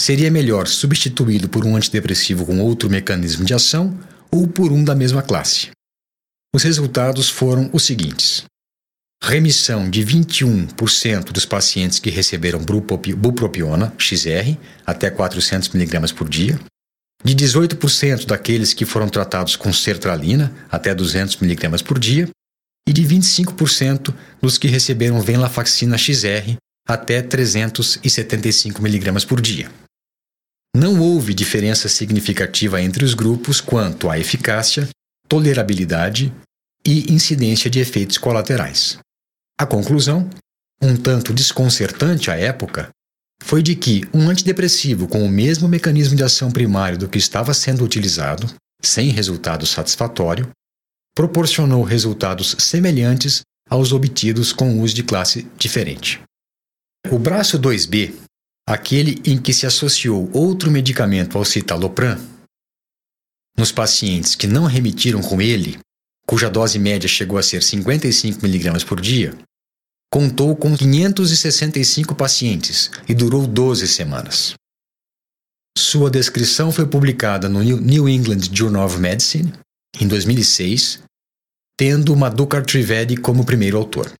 seria 0.00 0.30
melhor 0.30 0.66
substituí-lo 0.66 1.48
por 1.48 1.66
um 1.66 1.76
antidepressivo 1.76 2.46
com 2.46 2.60
outro 2.60 2.88
mecanismo 2.88 3.44
de 3.44 3.54
ação 3.54 3.98
ou 4.30 4.46
por 4.46 4.72
um 4.72 4.84
da 4.84 4.94
mesma 4.94 5.22
classe. 5.22 5.70
Os 6.54 6.62
resultados 6.62 7.28
foram 7.28 7.68
os 7.72 7.84
seguintes: 7.84 8.44
remissão 9.22 9.90
de 9.90 10.04
21% 10.04 11.32
dos 11.32 11.44
pacientes 11.44 11.98
que 11.98 12.10
receberam 12.10 12.60
bupropiona 12.60 13.92
XR 13.98 14.56
até 14.86 15.10
400 15.10 15.74
mg 15.74 16.14
por 16.14 16.28
dia, 16.28 16.58
de 17.26 17.34
18% 17.34 18.24
daqueles 18.24 18.72
que 18.72 18.86
foram 18.86 19.08
tratados 19.08 19.56
com 19.56 19.72
sertralina 19.72 20.54
até 20.70 20.94
200 20.94 21.42
mg 21.42 21.82
por 21.82 21.98
dia 21.98 22.28
e 22.88 22.92
de 22.92 23.02
25% 23.02 24.14
dos 24.40 24.56
que 24.56 24.68
receberam 24.68 25.20
venlafaxina 25.20 25.98
XR 25.98 26.54
até 26.86 27.20
375 27.20 28.80
mg 28.80 29.26
por 29.26 29.40
dia. 29.40 29.68
Não 30.76 31.00
houve 31.00 31.34
diferença 31.34 31.88
significativa 31.88 32.80
entre 32.80 33.04
os 33.04 33.12
grupos 33.12 33.60
quanto 33.60 34.08
à 34.08 34.20
eficácia, 34.20 34.88
tolerabilidade 35.28 36.32
e 36.86 37.12
incidência 37.12 37.68
de 37.68 37.80
efeitos 37.80 38.18
colaterais. 38.18 38.98
A 39.58 39.66
conclusão, 39.66 40.30
um 40.80 40.94
tanto 40.96 41.32
desconcertante 41.32 42.30
à 42.30 42.36
época, 42.36 42.90
foi 43.42 43.62
de 43.62 43.76
que 43.76 44.02
um 44.12 44.28
antidepressivo 44.28 45.06
com 45.06 45.24
o 45.24 45.28
mesmo 45.28 45.68
mecanismo 45.68 46.16
de 46.16 46.24
ação 46.24 46.50
primário 46.50 46.98
do 46.98 47.08
que 47.08 47.18
estava 47.18 47.54
sendo 47.54 47.84
utilizado, 47.84 48.52
sem 48.82 49.10
resultado 49.10 49.66
satisfatório, 49.66 50.50
proporcionou 51.14 51.82
resultados 51.82 52.56
semelhantes 52.58 53.42
aos 53.68 53.92
obtidos 53.92 54.52
com 54.52 54.80
uso 54.80 54.94
de 54.94 55.02
classe 55.02 55.48
diferente. 55.56 56.20
O 57.10 57.18
braço 57.18 57.58
2B, 57.58 58.14
aquele 58.68 59.20
em 59.24 59.40
que 59.40 59.52
se 59.52 59.66
associou 59.66 60.30
outro 60.32 60.70
medicamento 60.70 61.38
ao 61.38 61.44
citalopram, 61.44 62.18
nos 63.56 63.72
pacientes 63.72 64.34
que 64.34 64.46
não 64.46 64.64
remitiram 64.64 65.22
com 65.22 65.40
ele, 65.40 65.78
cuja 66.26 66.50
dose 66.50 66.78
média 66.78 67.08
chegou 67.08 67.38
a 67.38 67.42
ser 67.42 67.62
55 67.62 68.44
mg 68.44 68.84
por 68.84 69.00
dia, 69.00 69.36
contou 70.12 70.56
com 70.56 70.76
565 70.76 72.14
pacientes 72.14 72.90
e 73.08 73.14
durou 73.14 73.46
12 73.46 73.86
semanas. 73.88 74.54
Sua 75.76 76.10
descrição 76.10 76.72
foi 76.72 76.86
publicada 76.86 77.48
no 77.48 77.62
New 77.62 78.08
England 78.08 78.48
Journal 78.52 78.86
of 78.86 78.98
Medicine 78.98 79.52
em 80.00 80.08
2006, 80.08 81.00
tendo 81.78 82.16
Madhukar 82.16 82.64
Trivedi 82.64 83.16
como 83.16 83.44
primeiro 83.44 83.76
autor. 83.76 84.10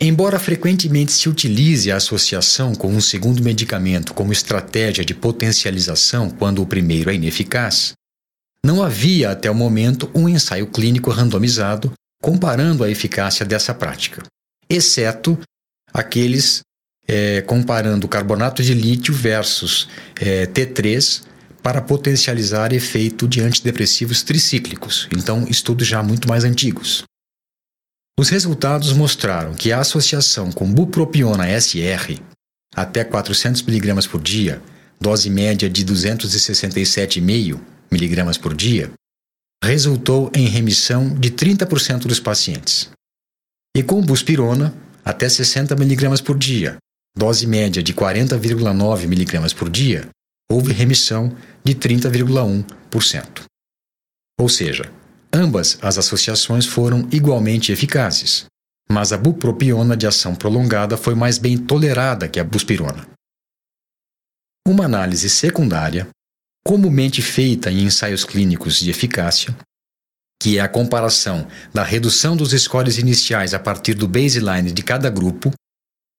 Embora 0.00 0.40
frequentemente 0.40 1.12
se 1.12 1.28
utilize 1.28 1.90
a 1.90 1.96
associação 1.96 2.74
com 2.74 2.88
um 2.88 3.00
segundo 3.00 3.42
medicamento 3.42 4.12
como 4.12 4.32
estratégia 4.32 5.04
de 5.04 5.14
potencialização 5.14 6.28
quando 6.28 6.60
o 6.60 6.66
primeiro 6.66 7.10
é 7.10 7.14
ineficaz, 7.14 7.92
não 8.64 8.82
havia 8.82 9.30
até 9.30 9.48
o 9.48 9.54
momento 9.54 10.10
um 10.14 10.28
ensaio 10.28 10.66
clínico 10.66 11.10
randomizado 11.10 11.92
comparando 12.20 12.82
a 12.82 12.90
eficácia 12.90 13.46
dessa 13.46 13.72
prática, 13.72 14.22
exceto 14.68 15.38
aqueles 15.92 16.62
é, 17.06 17.42
comparando 17.42 18.08
carbonato 18.08 18.62
de 18.62 18.74
lítio 18.74 19.12
versus 19.14 19.88
é, 20.20 20.46
T3 20.46 21.22
para 21.62 21.80
potencializar 21.80 22.72
efeito 22.72 23.26
de 23.26 23.40
antidepressivos 23.40 24.22
tricíclicos, 24.22 25.08
então 25.16 25.46
estudos 25.48 25.86
já 25.86 26.02
muito 26.02 26.28
mais 26.28 26.44
antigos. 26.44 27.04
Os 28.18 28.28
resultados 28.28 28.92
mostraram 28.92 29.54
que 29.54 29.72
a 29.72 29.80
associação 29.80 30.52
com 30.52 30.72
bupropiona 30.72 31.48
SR 31.60 32.20
até 32.74 33.04
400 33.04 33.62
mg 33.66 34.08
por 34.08 34.20
dia, 34.20 34.62
dose 35.00 35.30
média 35.30 35.68
de 35.70 35.84
267,5 35.84 37.60
miligramas 37.90 38.36
por 38.36 38.54
dia, 38.54 38.90
resultou 39.62 40.30
em 40.34 40.46
remissão 40.46 41.08
de 41.14 41.30
30% 41.30 42.00
dos 42.00 42.20
pacientes. 42.20 42.90
E 43.76 43.82
com 43.82 44.00
buspirona, 44.00 44.72
até 45.04 45.28
60 45.28 45.74
miligramas 45.74 46.20
por 46.20 46.38
dia, 46.38 46.76
dose 47.16 47.46
média 47.46 47.82
de 47.82 47.92
40,9 47.92 49.06
miligramas 49.08 49.52
por 49.52 49.68
dia, 49.68 50.08
houve 50.48 50.72
remissão 50.72 51.36
de 51.64 51.74
30,1%. 51.74 53.42
Ou 54.38 54.48
seja, 54.48 54.92
ambas 55.32 55.76
as 55.82 55.98
associações 55.98 56.66
foram 56.66 57.08
igualmente 57.10 57.72
eficazes, 57.72 58.46
mas 58.88 59.12
a 59.12 59.18
bupropiona 59.18 59.96
de 59.96 60.06
ação 60.06 60.34
prolongada 60.36 60.96
foi 60.96 61.14
mais 61.14 61.38
bem 61.38 61.58
tolerada 61.58 62.28
que 62.28 62.38
a 62.38 62.44
buspirona. 62.44 63.08
Uma 64.66 64.84
análise 64.84 65.28
secundária 65.28 66.08
comumente 66.64 67.20
feita 67.20 67.70
em 67.70 67.84
ensaios 67.84 68.24
clínicos 68.24 68.78
de 68.78 68.90
eficácia, 68.90 69.54
que 70.44 70.58
é 70.58 70.60
a 70.60 70.68
comparação 70.68 71.48
da 71.72 71.82
redução 71.82 72.36
dos 72.36 72.50
scores 72.50 72.98
iniciais 72.98 73.54
a 73.54 73.58
partir 73.58 73.94
do 73.94 74.06
baseline 74.06 74.70
de 74.70 74.82
cada 74.82 75.08
grupo, 75.08 75.50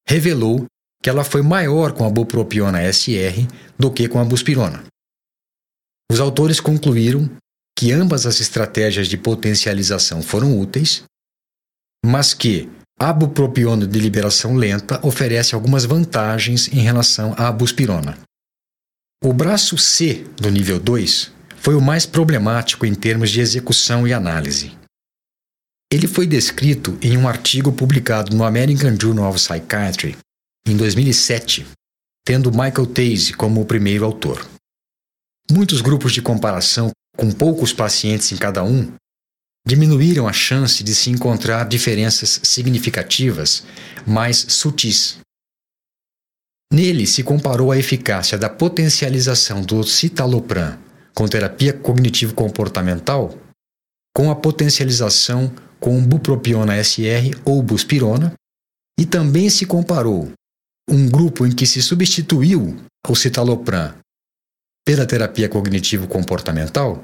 revelou 0.09 0.65
que 0.99 1.07
ela 1.07 1.23
foi 1.23 1.43
maior 1.43 1.91
com 1.91 2.03
a 2.07 2.09
bupropiona 2.09 2.91
SR 2.91 3.47
do 3.77 3.91
que 3.91 4.07
com 4.07 4.17
a 4.17 4.25
buspirona. 4.25 4.83
Os 6.11 6.19
autores 6.19 6.59
concluíram 6.59 7.29
que 7.77 7.91
ambas 7.91 8.25
as 8.25 8.39
estratégias 8.39 9.07
de 9.07 9.15
potencialização 9.15 10.23
foram 10.23 10.59
úteis, 10.59 11.03
mas 12.03 12.33
que 12.33 12.67
a 12.99 13.13
bupropiona 13.13 13.85
de 13.85 13.99
liberação 13.99 14.55
lenta 14.55 14.99
oferece 15.05 15.53
algumas 15.53 15.85
vantagens 15.85 16.67
em 16.69 16.79
relação 16.79 17.35
à 17.37 17.51
buspirona. 17.51 18.17
O 19.23 19.31
braço 19.31 19.77
C 19.77 20.25
do 20.35 20.49
nível 20.49 20.79
2 20.79 21.31
foi 21.57 21.75
o 21.75 21.81
mais 21.81 22.05
problemático 22.05 22.85
em 22.85 22.93
termos 22.93 23.29
de 23.29 23.41
execução 23.41 24.07
e 24.07 24.13
análise. 24.13 24.77
Ele 25.91 26.07
foi 26.07 26.27
descrito 26.27 26.97
em 27.01 27.17
um 27.17 27.27
artigo 27.27 27.71
publicado 27.71 28.35
no 28.35 28.43
American 28.43 28.97
Journal 28.99 29.29
of 29.29 29.39
Psychiatry 29.39 30.17
em 30.67 30.75
2007, 30.75 31.65
tendo 32.25 32.51
Michael 32.51 32.87
Tase 32.87 33.33
como 33.33 33.61
o 33.61 33.65
primeiro 33.65 34.03
autor. 34.03 34.45
Muitos 35.49 35.81
grupos 35.81 36.11
de 36.11 36.21
comparação, 36.21 36.91
com 37.15 37.31
poucos 37.31 37.71
pacientes 37.71 38.31
em 38.31 38.35
cada 38.35 38.63
um, 38.63 38.91
diminuíram 39.65 40.27
a 40.27 40.33
chance 40.33 40.83
de 40.83 40.93
se 40.93 41.09
encontrar 41.09 41.67
diferenças 41.67 42.39
significativas 42.43 43.63
mais 44.05 44.37
sutis. 44.49 45.19
Nele 46.73 47.05
se 47.05 47.23
comparou 47.23 47.71
a 47.71 47.77
eficácia 47.77 48.37
da 48.37 48.49
potencialização 48.49 49.61
do 49.61 49.83
citalopram 49.83 50.77
com 51.15 51.27
terapia 51.27 51.71
cognitivo-comportamental 51.73 53.35
com 54.15 54.29
a 54.29 54.35
potencialização 54.35 55.51
com 55.79 56.01
bupropiona 56.01 56.81
SR 56.83 57.39
ou 57.45 57.61
buspirona 57.63 58.33
e 58.99 59.05
também 59.05 59.49
se 59.49 59.65
comparou 59.65 60.31
um 60.89 61.09
grupo 61.09 61.45
em 61.45 61.51
que 61.51 61.65
se 61.65 61.81
substituiu 61.81 62.77
o 63.07 63.15
citalopram 63.15 63.93
pela 64.85 65.05
terapia 65.05 65.49
cognitivo-comportamental 65.49 67.03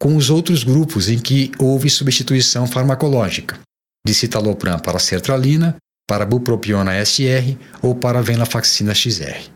com 0.00 0.16
os 0.16 0.30
outros 0.30 0.64
grupos 0.64 1.08
em 1.08 1.18
que 1.18 1.50
houve 1.58 1.90
substituição 1.90 2.66
farmacológica, 2.66 3.58
de 4.06 4.14
citalopram 4.14 4.78
para 4.78 4.98
sertralina, 4.98 5.76
para 6.08 6.24
bupropiona 6.24 7.04
SR 7.04 7.56
ou 7.82 7.94
para 7.94 8.22
venlafaxina 8.22 8.94
XR. 8.94 9.50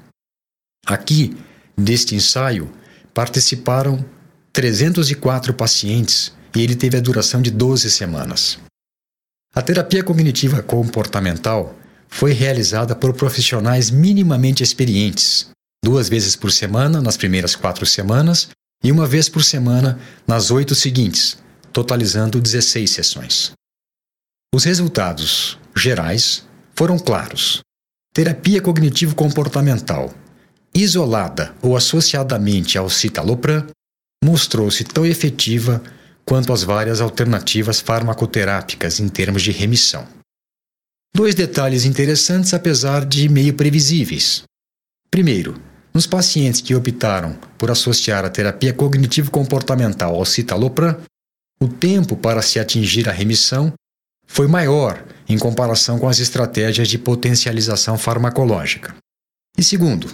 Aqui, 0.87 1.37
neste 1.77 2.15
ensaio, 2.15 2.71
participaram 3.15 4.05
304 4.53 5.55
pacientes 5.55 6.33
e 6.55 6.63
ele 6.63 6.77
teve 6.77 6.97
a 6.97 7.01
duração 7.01 7.41
de 7.41 7.51
12 7.51 7.91
semanas. 7.91 8.59
A 9.55 9.61
terapia 9.61 10.03
cognitiva 10.03 10.63
comportamental 10.63 11.77
foi 12.09 12.33
realizada 12.33 12.95
por 12.95 13.15
profissionais 13.15 13.91
minimamente 13.91 14.63
experientes, 14.63 15.51
duas 15.85 16.09
vezes 16.09 16.37
por 16.37 16.51
semana 16.53 17.01
nas 17.01 17.17
primeiras 17.17 17.55
quatro 17.55 17.87
semanas 17.87 18.49
e 18.85 18.93
uma 18.93 19.07
vez 19.07 19.29
por 19.29 19.43
semana 19.43 19.99
nas 20.27 20.51
oito 20.51 20.75
seguintes, 20.75 21.39
totalizando 21.73 22.41
16 22.41 22.91
sessões. 22.91 23.53
Os 24.55 24.65
resultados 24.65 25.59
gerais 25.75 26.47
foram 26.75 26.99
claros. 26.99 27.61
Terapia 28.13 28.61
cognitivo-comportamental, 28.61 30.13
isolada 30.75 31.55
ou 31.63 31.77
associadamente 31.77 32.79
ao 32.79 32.89
citalopram, 32.89 33.67
mostrou-se 34.25 34.85
tão 34.85 35.05
efetiva 35.05 35.83
quanto 36.25 36.53
as 36.53 36.63
várias 36.63 37.01
alternativas 37.01 37.81
farmacoterápicas 37.81 39.01
em 39.01 39.09
termos 39.09 39.43
de 39.43 39.51
remissão. 39.51 40.07
Dois 41.15 41.35
detalhes 41.35 41.85
interessantes, 41.85 42.55
apesar 42.55 43.05
de 43.05 43.29
meio 43.29 43.55
previsíveis. 43.55 44.45
Primeiro, 45.11 45.61
nos 45.93 46.07
pacientes 46.07 46.63
que 46.63 46.75
optaram 46.75 47.35
por 47.59 47.71
associar 47.71 48.25
a 48.25 48.31
terapia 48.31 48.73
cognitivo-comportamental 48.73 50.15
ao 50.15 50.25
citalopram, 50.25 50.97
o 51.61 51.69
tempo 51.69 52.17
para 52.17 52.41
se 52.41 52.59
atingir 52.59 53.09
a 53.09 53.13
remissão 53.13 53.73
foi 54.27 54.47
maior 54.47 55.05
em 55.29 55.39
comparação 55.39 55.99
com 55.99 56.09
as 56.09 56.19
estratégias 56.19 56.89
de 56.89 56.99
potencialização 56.99 57.99
farmacológica. 57.99 58.97
E 59.57 59.63
segundo, 59.63 60.11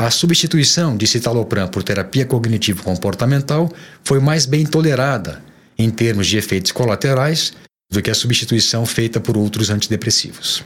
a 0.00 0.10
substituição 0.10 0.96
de 0.96 1.06
citalopram 1.06 1.68
por 1.68 1.82
terapia 1.82 2.26
cognitivo-comportamental 2.26 3.70
foi 4.04 4.18
mais 4.20 4.46
bem 4.46 4.66
tolerada 4.66 5.42
em 5.78 5.90
termos 5.90 6.26
de 6.26 6.36
efeitos 6.36 6.72
colaterais 6.72 7.52
do 7.90 8.02
que 8.02 8.10
a 8.10 8.14
substituição 8.14 8.84
feita 8.86 9.20
por 9.20 9.36
outros 9.36 9.70
antidepressivos. 9.70 10.64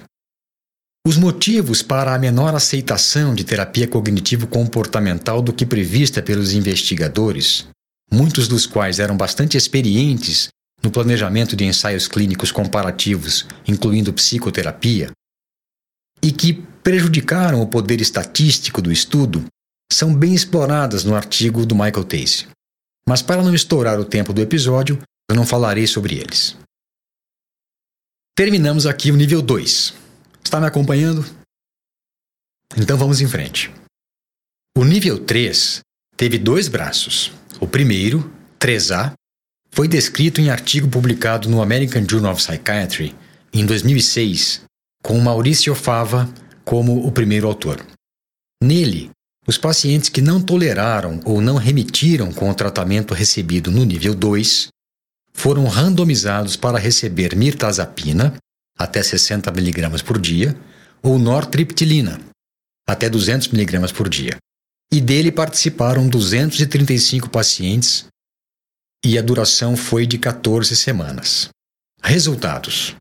Os 1.07 1.17
motivos 1.17 1.83
para 1.83 2.15
a 2.15 2.19
menor 2.19 2.55
aceitação 2.55 3.35
de 3.35 3.45
terapia 3.45 3.87
cognitivo-comportamental 3.87 5.41
do 5.41 5.53
que 5.53 5.65
prevista 5.65 6.21
pelos 6.23 6.53
investigadores, 6.53 7.67
muitos 8.11 8.49
dos 8.49 8.67
quais 8.67 8.99
eram 8.99 9.17
bastante 9.17 9.57
experientes 9.57 10.49
no 10.83 10.91
planejamento 10.91 11.55
de 11.57 11.65
ensaios 11.65 12.09
clínicos 12.09 12.51
comparativos, 12.51 13.47
incluindo 13.67 14.13
psicoterapia, 14.13 15.11
e 16.23 16.33
que 16.33 16.65
prejudicaram 16.87 17.61
o 17.61 17.67
poder 17.67 18.01
estatístico 18.01 18.81
do 18.81 18.93
estudo, 18.93 19.45
são 19.93 20.15
bem 20.15 20.33
exploradas 20.33 21.03
no 21.03 21.17
artigo 21.17 21.67
do 21.67 21.75
Michael 21.75 22.05
Tace. 22.05 22.47
Mas 23.09 23.23
para 23.23 23.43
não 23.43 23.53
estourar 23.53 23.99
o 23.99 24.05
tempo 24.05 24.33
do 24.33 24.41
episódio, 24.41 24.97
eu 25.29 25.35
não 25.35 25.45
falarei 25.45 25.85
sobre 25.89 26.15
eles. 26.15 26.57
Terminamos 28.37 28.87
aqui 28.87 29.11
o 29.11 29.17
nível 29.17 29.43
2 29.43 29.95
Está 30.45 30.61
me 30.61 30.67
acompanhando? 30.69 31.27
Então 32.77 32.97
vamos 32.97 33.21
em 33.21 33.27
frente. 33.27 33.69
O 34.79 34.85
nível 34.85 35.19
3 35.19 35.81
teve 36.17 36.39
dois 36.39 36.69
braços. 36.69 37.33
O 37.59 37.67
primeiro, 37.67 38.33
3A, 38.61 39.13
foi 39.73 39.89
descrito 39.89 40.41
em 40.41 40.51
artigo 40.51 40.89
publicado 40.89 41.49
no 41.49 41.61
American 41.61 42.07
Journal 42.09 42.33
of 42.33 42.41
Psychiatry 42.41 43.13
em 43.53 43.67
2006, 43.67 44.63
com 45.03 45.19
Maurício 45.19 45.75
Fava 45.75 46.33
como 46.67 47.07
o 47.07 47.13
primeiro 47.13 47.47
autor. 47.47 47.81
Nele, 48.61 49.11
os 49.47 49.57
pacientes 49.57 50.09
que 50.09 50.21
não 50.21 50.43
toleraram 50.43 51.21
ou 51.25 51.41
não 51.41 51.55
remitiram 51.55 52.33
com 52.33 52.51
o 52.51 52.55
tratamento 52.55 53.15
recebido 53.15 53.71
no 53.71 53.85
nível 53.85 54.15
2 54.15 54.69
foram 55.33 55.67
randomizados 55.67 56.57
para 56.57 56.79
receber 56.79 57.37
mirtazapina, 57.37 58.37
até 58.77 59.03
60 59.03 59.49
mg 59.51 60.03
por 60.03 60.19
dia, 60.19 60.59
ou 61.03 61.19
nortriptilina, 61.19 62.21
até 62.89 63.09
200 63.09 63.53
mg 63.53 63.93
por 63.93 64.09
dia. 64.09 64.37
E 64.93 65.01
dele 65.01 65.31
participaram 65.31 66.09
235 66.09 67.31
pacientes 67.31 68.07
e 69.05 69.17
a 69.17 69.23
duração 69.23 69.77
foi 69.77 70.07
de 70.07 70.19
14 70.19 70.75
semanas. 70.75 71.49
Resultados: 72.03 72.97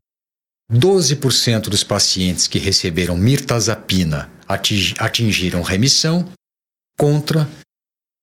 12% 0.72 1.68
dos 1.68 1.84
pacientes 1.84 2.46
que 2.48 2.58
receberam 2.58 3.16
mirtazapina 3.16 4.30
atingiram 4.98 5.62
remissão, 5.62 6.28
contra 6.98 7.48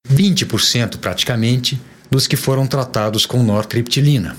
20% 0.10 0.98
praticamente 0.98 1.80
dos 2.10 2.28
que 2.28 2.36
foram 2.36 2.68
tratados 2.68 3.26
com 3.26 3.42
nortriptilina. 3.44 4.38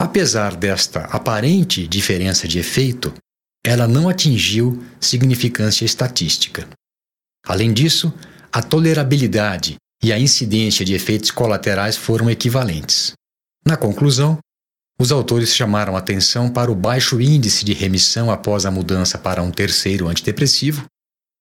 Apesar 0.00 0.56
desta 0.56 1.00
aparente 1.06 1.86
diferença 1.86 2.48
de 2.48 2.58
efeito, 2.58 3.14
ela 3.64 3.86
não 3.86 4.08
atingiu 4.08 4.84
significância 5.00 5.84
estatística. 5.84 6.68
Além 7.46 7.72
disso, 7.72 8.12
a 8.52 8.62
tolerabilidade 8.62 9.76
e 10.02 10.12
a 10.12 10.18
incidência 10.18 10.84
de 10.84 10.94
efeitos 10.94 11.30
colaterais 11.30 11.96
foram 11.96 12.28
equivalentes. 12.28 13.12
Na 13.64 13.76
conclusão, 13.76 14.38
os 15.02 15.10
autores 15.10 15.52
chamaram 15.52 15.96
atenção 15.96 16.48
para 16.48 16.70
o 16.70 16.76
baixo 16.76 17.20
índice 17.20 17.64
de 17.64 17.72
remissão 17.72 18.30
após 18.30 18.64
a 18.64 18.70
mudança 18.70 19.18
para 19.18 19.42
um 19.42 19.50
terceiro 19.50 20.06
antidepressivo, 20.06 20.86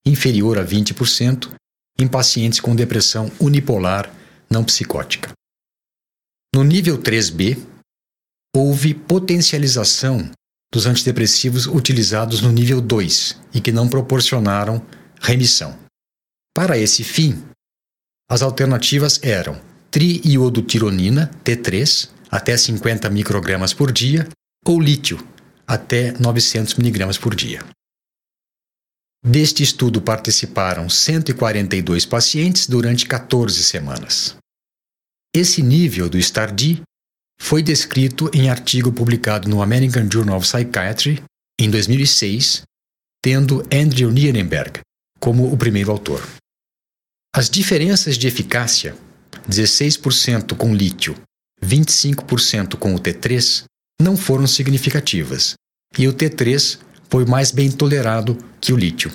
inferior 0.04 0.58
a 0.58 0.66
20%, 0.66 1.54
em 2.00 2.08
pacientes 2.08 2.60
com 2.60 2.76
depressão 2.76 3.32
unipolar 3.40 4.12
não 4.50 4.64
psicótica. 4.64 5.32
No 6.56 6.64
nível 6.64 6.98
3B, 6.98 7.64
houve 8.56 8.96
potencialização 8.96 10.28
dos 10.74 10.88
antidepressivos 10.88 11.68
utilizados 11.68 12.42
no 12.42 12.52
nível 12.52 12.82
2 12.82 13.40
e 13.54 13.62
que 13.62 13.72
não 13.72 13.88
proporcionaram 13.88 14.84
remissão. 15.22 15.78
Para 16.52 16.80
esse 16.80 17.04
fim, 17.04 17.44
as 18.28 18.42
alternativas 18.42 19.20
eram 19.22 19.62
triiodotironina, 19.92 21.30
T3, 21.44 22.10
até 22.32 22.56
50 22.56 23.10
microgramas 23.10 23.74
por 23.74 23.92
dia, 23.92 24.28
ou 24.66 24.80
lítio, 24.80 25.20
até 25.68 26.14
900 26.14 26.76
miligramas 26.76 27.18
por 27.18 27.36
dia. 27.36 27.62
Deste 29.24 29.62
estudo 29.62 30.02
participaram 30.02 30.90
142 30.90 32.06
pacientes 32.06 32.68
durante 32.68 33.06
14 33.06 33.62
semanas. 33.64 34.36
Esse 35.36 35.62
nível 35.62 36.10
do 36.10 36.18
STAR-D 36.18 36.82
foi 37.40 37.62
descrito 37.62 38.30
em 38.34 38.50
artigo 38.50 38.92
publicado 38.92 39.50
no 39.50 39.62
American 39.62 40.10
Journal 40.12 40.38
of 40.38 40.48
Psychiatry 40.48 41.24
em 41.60 41.70
2006, 41.70 42.64
tendo 43.22 43.62
Andrew 43.72 44.10
Nierenberg 44.10 44.80
como 45.20 45.52
o 45.52 45.58
primeiro 45.58 45.92
autor. 45.92 46.28
As 47.34 47.50
diferenças 47.50 48.18
de 48.18 48.28
eficácia, 48.28 48.96
16% 49.48 50.58
com 50.58 50.74
lítio, 50.74 51.16
25% 51.64 52.76
com 52.78 52.96
o 52.96 53.00
T3, 53.00 53.64
não 54.02 54.18
foram 54.18 54.48
significativas, 54.48 55.54
e 55.98 56.08
o 56.08 56.14
T3 56.14 56.80
foi 57.10 57.26
mais 57.26 57.52
bem 57.52 57.72
tolerado 57.72 58.38
que 58.60 58.74
o 58.74 58.78
lítio. 58.78 59.12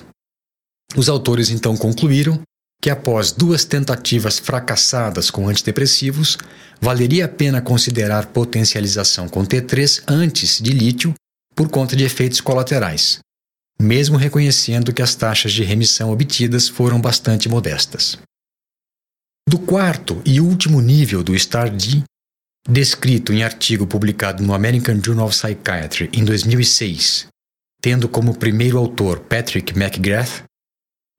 Os 0.95 1.09
autores 1.09 1.49
então 1.49 1.75
concluíram 1.75 2.41
que 2.81 2.89
após 2.89 3.31
duas 3.31 3.65
tentativas 3.65 4.39
fracassadas 4.39 5.31
com 5.31 5.49
antidepressivos, 5.49 6.37
valeria 6.79 7.25
a 7.25 7.27
pena 7.27 7.61
considerar 7.61 8.27
potencialização 8.27 9.27
com 9.27 9.43
T3 9.43 10.03
antes 10.07 10.59
de 10.61 10.71
lítio 10.71 11.13
por 11.55 11.69
conta 11.69 11.95
de 11.95 12.03
efeitos 12.03 12.39
colaterais, 12.39 13.19
mesmo 13.81 14.15
reconhecendo 14.15 14.93
que 14.93 15.01
as 15.01 15.15
taxas 15.15 15.51
de 15.51 15.63
remissão 15.63 16.11
obtidas 16.11 16.69
foram 16.69 17.01
bastante 17.01 17.49
modestas. 17.49 18.17
Do 19.49 19.57
quarto 19.57 20.21
e 20.25 20.39
último 20.39 20.79
nível 20.81 21.23
do 21.23 21.37
STAR-D, 21.37 22.03
descrito 22.67 23.31
em 23.31 23.43
artigo 23.43 23.87
publicado 23.87 24.43
no 24.43 24.53
American 24.53 25.01
Journal 25.01 25.27
of 25.27 25.35
Psychiatry 25.35 26.09
em 26.11 26.25
2006, 26.25 27.27
tendo 27.81 28.09
como 28.09 28.37
primeiro 28.37 28.77
autor 28.77 29.19
Patrick 29.21 29.77
McGrath, 29.77 30.43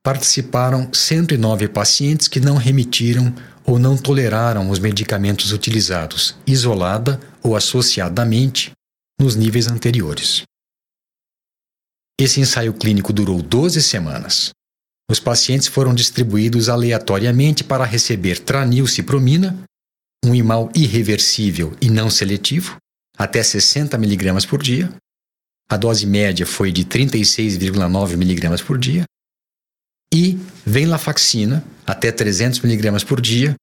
participaram 0.04 0.92
109 0.92 1.68
pacientes 1.68 2.28
que 2.28 2.40
não 2.40 2.56
remitiram 2.56 3.34
ou 3.64 3.78
não 3.78 3.96
toleraram 3.96 4.70
os 4.70 4.78
medicamentos 4.78 5.52
utilizados 5.52 6.36
isolada 6.46 7.18
ou 7.42 7.56
associadamente 7.56 8.72
nos 9.18 9.34
níveis 9.34 9.68
anteriores. 9.68 10.42
Esse 12.20 12.40
ensaio 12.40 12.74
clínico 12.74 13.12
durou 13.12 13.40
12 13.40 13.82
semanas. 13.82 14.50
Os 15.10 15.20
pacientes 15.20 15.68
foram 15.68 15.94
distribuídos 15.94 16.68
aleatoriamente 16.68 17.64
para 17.64 17.84
receber 17.84 18.40
tranilcipromina, 18.40 19.56
um 20.24 20.34
imal 20.34 20.70
irreversível 20.74 21.76
e 21.80 21.88
não 21.90 22.10
seletivo, 22.10 22.76
até 23.16 23.42
60 23.42 23.96
mg 23.96 24.46
por 24.46 24.62
dia. 24.62 24.92
A 25.70 25.76
dose 25.76 26.06
média 26.06 26.46
foi 26.46 26.72
de 26.72 26.84
36,9 26.84 28.12
mg 28.12 28.64
por 28.64 28.78
dia. 28.78 29.04
E 30.12 30.38
venlafaxina, 30.64 31.62
até 31.86 32.10
300 32.10 32.64
mg 32.64 33.04
por 33.04 33.20
dia. 33.20 33.54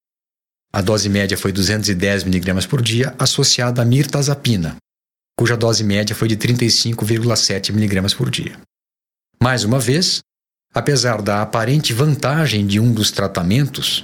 A 0.71 0.81
dose 0.81 1.09
média 1.09 1.37
foi 1.37 1.51
210 1.51 2.23
mg 2.23 2.67
por 2.67 2.81
dia, 2.81 3.15
associada 3.17 3.81
a 3.81 3.85
mirtazapina, 3.85 4.75
cuja 5.39 5.55
dose 5.55 5.83
média 5.83 6.15
foi 6.15 6.27
de 6.27 6.37
35,7 6.37 7.69
mg 7.69 8.15
por 8.15 8.29
dia. 8.29 8.59
Mais 9.41 9.63
uma 9.63 9.79
vez, 9.79 10.21
apesar 10.73 11.21
da 11.21 11.41
aparente 11.41 11.93
vantagem 11.93 12.67
de 12.67 12.79
um 12.79 12.93
dos 12.93 13.09
tratamentos, 13.09 14.03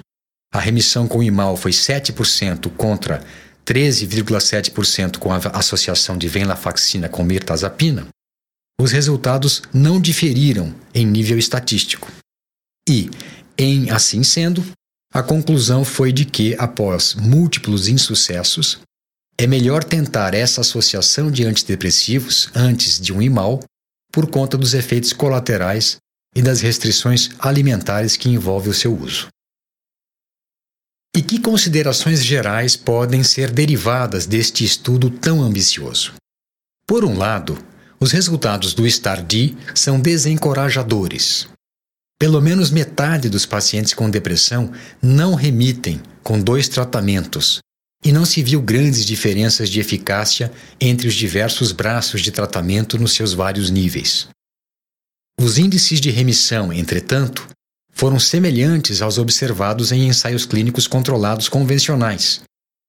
a 0.53 0.59
remissão 0.59 1.07
com 1.07 1.23
imal 1.23 1.55
foi 1.55 1.71
7% 1.71 2.69
contra 2.75 3.23
13,7% 3.65 5.17
com 5.17 5.31
a 5.31 5.37
associação 5.37 6.17
de 6.17 6.27
venlafaxina 6.27 7.07
com 7.07 7.23
mirtazapina, 7.23 8.07
os 8.79 8.91
resultados 8.91 9.61
não 9.73 10.01
diferiram 10.01 10.73
em 10.93 11.05
nível 11.05 11.37
estatístico. 11.37 12.11
E, 12.89 13.09
em 13.57 13.91
assim 13.91 14.23
sendo, 14.23 14.63
a 15.13 15.21
conclusão 15.21 15.85
foi 15.85 16.11
de 16.11 16.25
que, 16.25 16.55
após 16.57 17.13
múltiplos 17.13 17.87
insucessos, 17.87 18.79
é 19.37 19.45
melhor 19.45 19.83
tentar 19.83 20.33
essa 20.33 20.61
associação 20.61 21.31
de 21.31 21.45
antidepressivos 21.45 22.49
antes 22.55 22.99
de 22.99 23.13
um 23.13 23.21
imal 23.21 23.59
por 24.11 24.29
conta 24.29 24.57
dos 24.57 24.73
efeitos 24.73 25.13
colaterais 25.13 25.97
e 26.35 26.41
das 26.41 26.61
restrições 26.61 27.29
alimentares 27.39 28.17
que 28.17 28.29
envolve 28.29 28.69
o 28.69 28.73
seu 28.73 28.97
uso. 28.97 29.27
E 31.15 31.21
que 31.21 31.39
considerações 31.39 32.23
gerais 32.23 32.77
podem 32.77 33.21
ser 33.21 33.51
derivadas 33.51 34.25
deste 34.25 34.63
estudo 34.63 35.09
tão 35.09 35.41
ambicioso? 35.41 36.13
Por 36.87 37.03
um 37.03 37.17
lado, 37.17 37.57
os 37.99 38.11
resultados 38.11 38.73
do 38.73 38.89
STAR-D 38.89 39.55
são 39.75 39.99
desencorajadores. 39.99 41.47
Pelo 42.17 42.39
menos 42.39 42.71
metade 42.71 43.29
dos 43.29 43.45
pacientes 43.45 43.93
com 43.93 44.09
depressão 44.09 44.71
não 45.01 45.35
remitem 45.35 46.01
com 46.23 46.39
dois 46.39 46.69
tratamentos, 46.69 47.59
e 48.03 48.11
não 48.11 48.25
se 48.25 48.41
viu 48.41 48.61
grandes 48.61 49.05
diferenças 49.05 49.69
de 49.69 49.79
eficácia 49.79 50.51
entre 50.79 51.07
os 51.07 51.13
diversos 51.13 51.71
braços 51.71 52.21
de 52.21 52.31
tratamento 52.31 52.97
nos 52.97 53.13
seus 53.13 53.33
vários 53.33 53.69
níveis. 53.69 54.27
Os 55.39 55.57
índices 55.57 55.99
de 55.99 56.09
remissão, 56.09 56.71
entretanto, 56.71 57.47
foram 57.91 58.19
semelhantes 58.19 59.01
aos 59.01 59.17
observados 59.17 59.91
em 59.91 60.07
ensaios 60.07 60.45
clínicos 60.45 60.87
controlados 60.87 61.47
convencionais, 61.49 62.41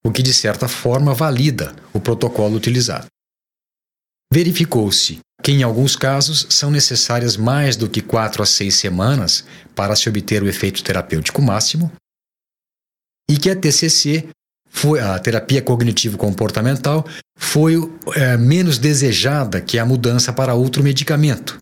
o 0.04 0.10
que 0.10 0.22
de 0.22 0.32
certa 0.32 0.68
forma 0.68 1.14
valida 1.14 1.74
o 1.92 2.00
protocolo 2.00 2.56
utilizado. 2.56 3.06
Verificou-se 4.32 5.20
que, 5.42 5.52
em 5.52 5.62
alguns 5.62 5.96
casos, 5.96 6.46
são 6.48 6.70
necessárias 6.70 7.36
mais 7.36 7.76
do 7.76 7.88
que 7.88 8.00
quatro 8.00 8.42
a 8.42 8.46
seis 8.46 8.76
semanas 8.76 9.44
para 9.74 9.94
se 9.94 10.08
obter 10.08 10.42
o 10.42 10.48
efeito 10.48 10.82
terapêutico 10.82 11.42
máximo, 11.42 11.92
e 13.28 13.36
que 13.36 13.50
a 13.50 13.56
TCC 13.56 14.28
foi 14.68 15.00
a 15.00 15.18
terapia 15.18 15.60
cognitivo-comportamental 15.60 17.06
foi 17.36 17.74
é, 18.14 18.36
menos 18.36 18.78
desejada 18.78 19.60
que 19.60 19.78
a 19.78 19.84
mudança 19.84 20.32
para 20.32 20.54
outro 20.54 20.82
medicamento, 20.82 21.58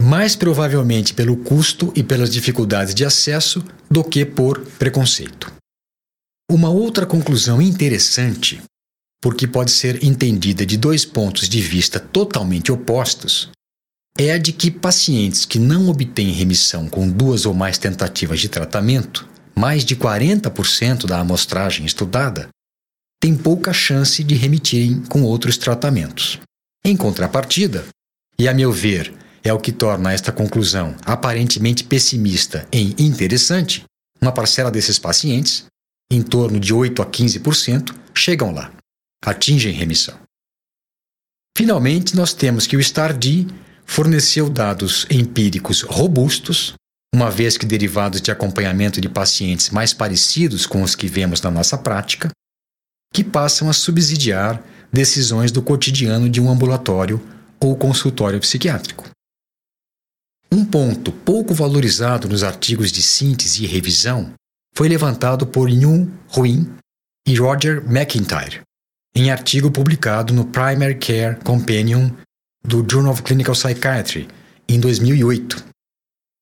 mais 0.00 0.36
provavelmente 0.36 1.14
pelo 1.14 1.36
custo 1.36 1.92
e 1.96 2.02
pelas 2.02 2.30
dificuldades 2.30 2.94
de 2.94 3.04
acesso 3.04 3.64
do 3.90 4.02
que 4.04 4.24
por 4.24 4.60
preconceito. 4.78 5.52
Uma 6.50 6.68
outra 6.68 7.06
conclusão 7.06 7.60
interessante, 7.60 8.62
porque 9.22 9.46
pode 9.46 9.70
ser 9.70 10.04
entendida 10.04 10.66
de 10.66 10.76
dois 10.76 11.04
pontos 11.04 11.48
de 11.48 11.60
vista 11.60 11.98
totalmente 11.98 12.70
opostos, 12.70 13.50
é 14.18 14.32
a 14.32 14.38
de 14.38 14.52
que 14.52 14.70
pacientes 14.70 15.44
que 15.44 15.58
não 15.58 15.88
obtêm 15.88 16.30
remissão 16.30 16.88
com 16.88 17.08
duas 17.08 17.46
ou 17.46 17.54
mais 17.54 17.78
tentativas 17.78 18.40
de 18.40 18.48
tratamento, 18.48 19.28
mais 19.56 19.84
de 19.84 19.96
40% 19.96 21.06
da 21.06 21.18
amostragem 21.18 21.86
estudada, 21.86 22.48
têm 23.20 23.34
pouca 23.34 23.72
chance 23.72 24.22
de 24.22 24.34
remitirem 24.34 25.00
com 25.02 25.22
outros 25.22 25.56
tratamentos. 25.56 26.38
Em 26.84 26.96
contrapartida, 26.96 27.86
e 28.38 28.46
a 28.46 28.52
meu 28.52 28.70
ver 28.70 29.12
é 29.44 29.52
o 29.52 29.60
que 29.60 29.70
torna 29.70 30.12
esta 30.12 30.32
conclusão 30.32 30.96
aparentemente 31.04 31.84
pessimista 31.84 32.66
e 32.72 32.94
interessante, 32.98 33.84
uma 34.20 34.32
parcela 34.32 34.70
desses 34.70 34.98
pacientes, 34.98 35.66
em 36.10 36.22
torno 36.22 36.58
de 36.58 36.72
8 36.72 37.02
a 37.02 37.06
15%, 37.06 37.94
chegam 38.16 38.52
lá, 38.52 38.72
atingem 39.22 39.72
remissão. 39.72 40.18
Finalmente, 41.56 42.16
nós 42.16 42.32
temos 42.32 42.66
que 42.66 42.76
o 42.76 42.82
STAR-D 42.82 43.46
forneceu 43.84 44.48
dados 44.48 45.06
empíricos 45.10 45.82
robustos, 45.82 46.74
uma 47.14 47.30
vez 47.30 47.56
que 47.56 47.66
derivados 47.66 48.20
de 48.20 48.30
acompanhamento 48.30 49.00
de 49.00 49.08
pacientes 49.08 49.70
mais 49.70 49.92
parecidos 49.92 50.66
com 50.66 50.82
os 50.82 50.96
que 50.96 51.06
vemos 51.06 51.40
na 51.42 51.50
nossa 51.50 51.78
prática, 51.78 52.30
que 53.12 53.22
passam 53.22 53.68
a 53.68 53.72
subsidiar 53.72 54.60
decisões 54.92 55.52
do 55.52 55.62
cotidiano 55.62 56.28
de 56.28 56.40
um 56.40 56.50
ambulatório 56.50 57.22
ou 57.60 57.76
consultório 57.76 58.40
psiquiátrico. 58.40 59.13
Um 60.54 60.64
ponto 60.64 61.10
pouco 61.10 61.52
valorizado 61.52 62.28
nos 62.28 62.44
artigos 62.44 62.92
de 62.92 63.02
síntese 63.02 63.64
e 63.64 63.66
revisão 63.66 64.32
foi 64.72 64.88
levantado 64.88 65.48
por 65.48 65.68
Yun 65.68 66.08
Huin 66.36 66.72
e 67.26 67.34
Roger 67.34 67.82
McIntyre, 67.90 68.60
em 69.16 69.32
artigo 69.32 69.68
publicado 69.68 70.32
no 70.32 70.44
Primary 70.44 70.94
Care 70.94 71.42
Companion 71.42 72.08
do 72.64 72.86
Journal 72.88 73.14
of 73.14 73.24
Clinical 73.24 73.56
Psychiatry 73.56 74.28
em 74.68 74.78
2008. 74.78 75.64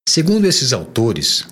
Segundo 0.07 0.47
esses 0.47 0.75
autores, 0.75 1.47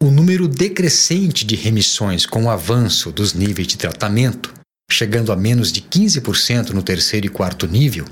o 0.00 0.08
número 0.08 0.46
decrescente 0.46 1.44
de 1.44 1.56
remissões 1.56 2.26
com 2.26 2.44
o 2.44 2.48
avanço 2.48 3.10
dos 3.10 3.34
níveis 3.34 3.66
de 3.66 3.76
tratamento 3.76 4.54
chegando 4.88 5.32
a 5.32 5.36
menos 5.36 5.72
de 5.72 5.82
15% 5.82 6.70
no 6.70 6.82
terceiro 6.84 7.26
e 7.26 7.28
quarto 7.28 7.66
nível, 7.66 8.06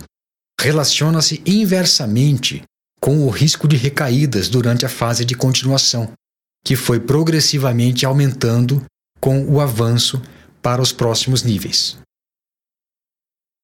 relaciona-se 0.60 1.40
inversamente 1.46 2.64
com 3.02 3.26
o 3.26 3.30
risco 3.30 3.66
de 3.66 3.76
recaídas 3.76 4.48
durante 4.48 4.86
a 4.86 4.88
fase 4.88 5.24
de 5.24 5.34
continuação, 5.34 6.12
que 6.64 6.76
foi 6.76 7.00
progressivamente 7.00 8.06
aumentando 8.06 8.80
com 9.20 9.44
o 9.44 9.60
avanço 9.60 10.22
para 10.62 10.80
os 10.80 10.92
próximos 10.92 11.42
níveis. 11.42 11.98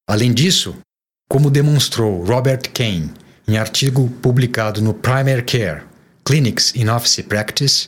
Além 0.08 0.34
disso, 0.34 0.76
como 1.30 1.52
demonstrou 1.52 2.24
Robert 2.24 2.68
Kane 2.74 3.12
em 3.46 3.56
artigo 3.56 4.10
publicado 4.20 4.82
no 4.82 4.92
Primary 4.92 5.44
Care 5.44 5.84
Clinics 6.24 6.74
in 6.74 6.88
Office 6.88 7.22
Practice 7.22 7.86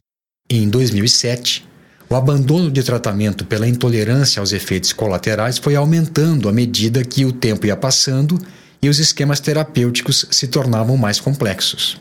em 0.49 0.69
2007, 0.69 1.67
o 2.09 2.15
abandono 2.15 2.71
de 2.71 2.83
tratamento 2.85 3.45
pela 3.45 3.67
intolerância 3.67 4.39
aos 4.39 4.53
efeitos 4.53 4.93
colaterais 4.93 5.59
foi 5.59 5.75
aumentando 5.75 6.49
à 6.49 6.53
medida 6.53 7.05
que 7.05 7.25
o 7.25 7.33
tempo 7.33 7.67
ia 7.67 7.77
passando 7.77 8.39
e 8.83 8.89
os 8.89 8.99
esquemas 8.99 9.41
terapêuticos 9.41 10.27
se 10.31 10.49
tornavam 10.49 10.97
mais 10.97 11.21
complexos. 11.21 11.99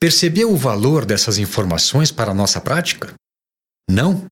Percebeu 0.00 0.52
o 0.52 0.56
valor 0.56 1.04
dessas 1.04 1.38
informações 1.38 2.10
para 2.10 2.32
a 2.32 2.34
nossa 2.34 2.60
prática? 2.60 3.14
Não? 3.88 4.26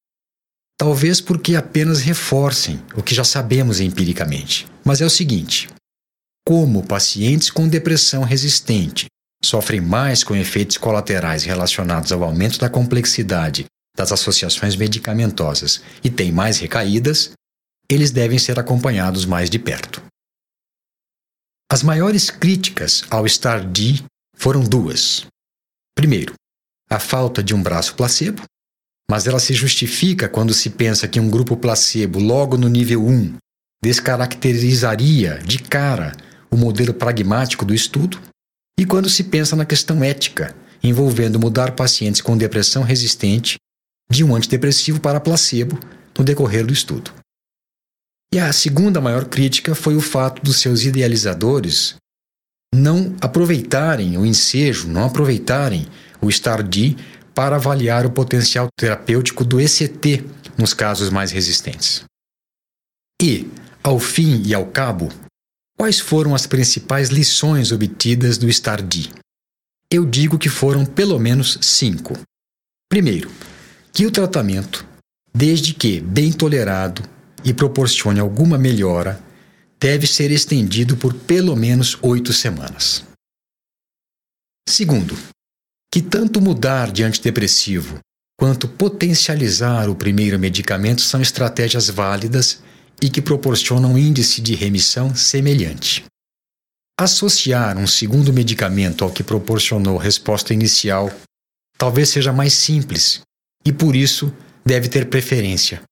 Talvez 0.78 1.20
porque 1.20 1.54
apenas 1.54 2.00
reforcem 2.00 2.82
o 2.96 3.02
que 3.02 3.14
já 3.14 3.22
sabemos 3.22 3.80
empiricamente. 3.80 4.66
Mas 4.84 5.00
é 5.00 5.04
o 5.04 5.10
seguinte: 5.10 5.68
como 6.44 6.84
pacientes 6.84 7.50
com 7.50 7.68
depressão 7.68 8.24
resistente 8.24 9.06
sofrem 9.44 9.80
mais 9.80 10.24
com 10.24 10.34
efeitos 10.34 10.76
colaterais 10.76 11.44
relacionados 11.44 12.12
ao 12.12 12.24
aumento 12.24 12.58
da 12.58 12.68
complexidade 12.68 13.66
das 13.96 14.10
associações 14.10 14.74
medicamentosas 14.76 15.82
e 16.02 16.10
têm 16.10 16.32
mais 16.32 16.58
recaídas, 16.58 17.32
eles 17.88 18.10
devem 18.10 18.38
ser 18.38 18.58
acompanhados 18.58 19.24
mais 19.24 19.50
de 19.50 19.58
perto. 19.58 20.02
As 21.72 21.85
maiores 21.85 22.30
críticas 22.30 23.04
ao 23.09 23.28
STAR-D 23.28 24.02
foram 24.37 24.64
duas. 24.64 25.24
Primeiro, 25.94 26.35
a 26.90 26.98
falta 26.98 27.44
de 27.44 27.54
um 27.54 27.62
braço 27.62 27.94
placebo, 27.94 28.42
mas 29.09 29.28
ela 29.28 29.38
se 29.38 29.54
justifica 29.54 30.28
quando 30.28 30.52
se 30.52 30.68
pensa 30.68 31.06
que 31.06 31.20
um 31.20 31.30
grupo 31.30 31.56
placebo, 31.56 32.18
logo 32.18 32.56
no 32.56 32.68
nível 32.68 33.06
1, 33.06 33.37
descaracterizaria 33.80 35.38
de 35.44 35.61
cara 35.61 36.16
o 36.50 36.56
modelo 36.56 36.92
pragmático 36.92 37.64
do 37.64 37.72
estudo, 37.72 38.20
e 38.76 38.85
quando 38.85 39.09
se 39.09 39.22
pensa 39.22 39.54
na 39.54 39.64
questão 39.64 40.02
ética, 40.02 40.52
envolvendo 40.83 41.38
mudar 41.38 41.76
pacientes 41.76 42.20
com 42.20 42.37
depressão 42.37 42.83
resistente 42.83 43.59
de 44.11 44.24
um 44.24 44.35
antidepressivo 44.35 44.98
para 44.98 45.20
placebo 45.20 45.78
no 46.18 46.24
decorrer 46.24 46.66
do 46.66 46.72
estudo. 46.72 47.19
E 48.32 48.38
a 48.38 48.52
segunda 48.52 49.00
maior 49.00 49.24
crítica 49.24 49.74
foi 49.74 49.96
o 49.96 50.00
fato 50.00 50.40
dos 50.40 50.60
seus 50.60 50.84
idealizadores 50.84 51.96
não 52.72 53.16
aproveitarem 53.20 54.16
o 54.16 54.24
ensejo, 54.24 54.86
não 54.86 55.04
aproveitarem 55.04 55.88
o 56.20 56.30
STAR-D 56.30 56.96
para 57.34 57.56
avaliar 57.56 58.06
o 58.06 58.10
potencial 58.10 58.68
terapêutico 58.78 59.44
do 59.44 59.60
ECT 59.60 60.24
nos 60.56 60.72
casos 60.72 61.10
mais 61.10 61.32
resistentes. 61.32 62.04
E, 63.20 63.50
ao 63.82 63.98
fim 63.98 64.42
e 64.46 64.54
ao 64.54 64.66
cabo, 64.66 65.08
quais 65.76 65.98
foram 65.98 66.32
as 66.32 66.46
principais 66.46 67.08
lições 67.08 67.72
obtidas 67.72 68.38
do 68.38 68.48
STAR-D? 68.48 69.10
Eu 69.90 70.06
digo 70.06 70.38
que 70.38 70.48
foram 70.48 70.86
pelo 70.86 71.18
menos 71.18 71.58
cinco. 71.60 72.16
Primeiro, 72.88 73.28
que 73.92 74.06
o 74.06 74.10
tratamento, 74.12 74.86
desde 75.34 75.74
que 75.74 76.00
bem 76.00 76.32
tolerado 76.32 77.02
e 77.44 77.53
proporcione 77.53 78.20
alguma 78.20 78.59
melhora, 78.59 79.22
deve 79.79 80.07
ser 80.07 80.31
estendido 80.31 80.96
por 80.96 81.14
pelo 81.14 81.57
menos 81.57 81.98
oito 82.03 82.33
semanas. 82.33 83.05
Segundo, 84.68 85.16
que 85.92 86.00
tanto 86.00 86.40
mudar 86.40 86.92
de 86.92 87.03
antidepressivo 87.03 87.98
quanto 88.38 88.68
potencializar 88.68 89.88
o 89.88 89.94
primeiro 89.94 90.38
medicamento 90.38 91.03
são 91.03 91.20
estratégias 91.20 91.90
válidas 91.90 92.62
e 93.03 93.11
que 93.11 93.20
proporcionam 93.20 93.98
índice 93.98 94.40
de 94.40 94.55
remissão 94.55 95.14
semelhante. 95.14 96.05
Associar 96.98 97.79
um 97.79 97.87
segundo 97.87 98.33
medicamento 98.33 99.05
ao 99.05 99.11
que 99.11 99.22
proporcionou 99.22 99.96
resposta 99.96 100.53
inicial 100.53 101.11
talvez 101.76 102.11
seja 102.11 102.33
mais 102.33 102.53
simples 102.53 103.22
e, 103.64 103.72
por 103.72 103.96
isso, 103.96 104.33
deve 104.64 104.88
ter 104.88 105.09
preferência, 105.09 105.83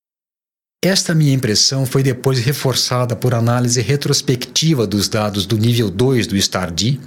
esta 0.85 1.13
minha 1.15 1.35
impressão 1.35 1.85
foi 1.85 2.03
depois 2.03 2.39
reforçada 2.39 3.17
por 3.17 3.35
análise 3.35 3.81
retrospectiva 3.81 4.87
dos 4.87 5.09
dados 5.09 5.45
do 5.45 5.59
nível 5.59 5.91
2 5.91 6.29
do 6.29 6.41
STAR-D, 6.41 7.01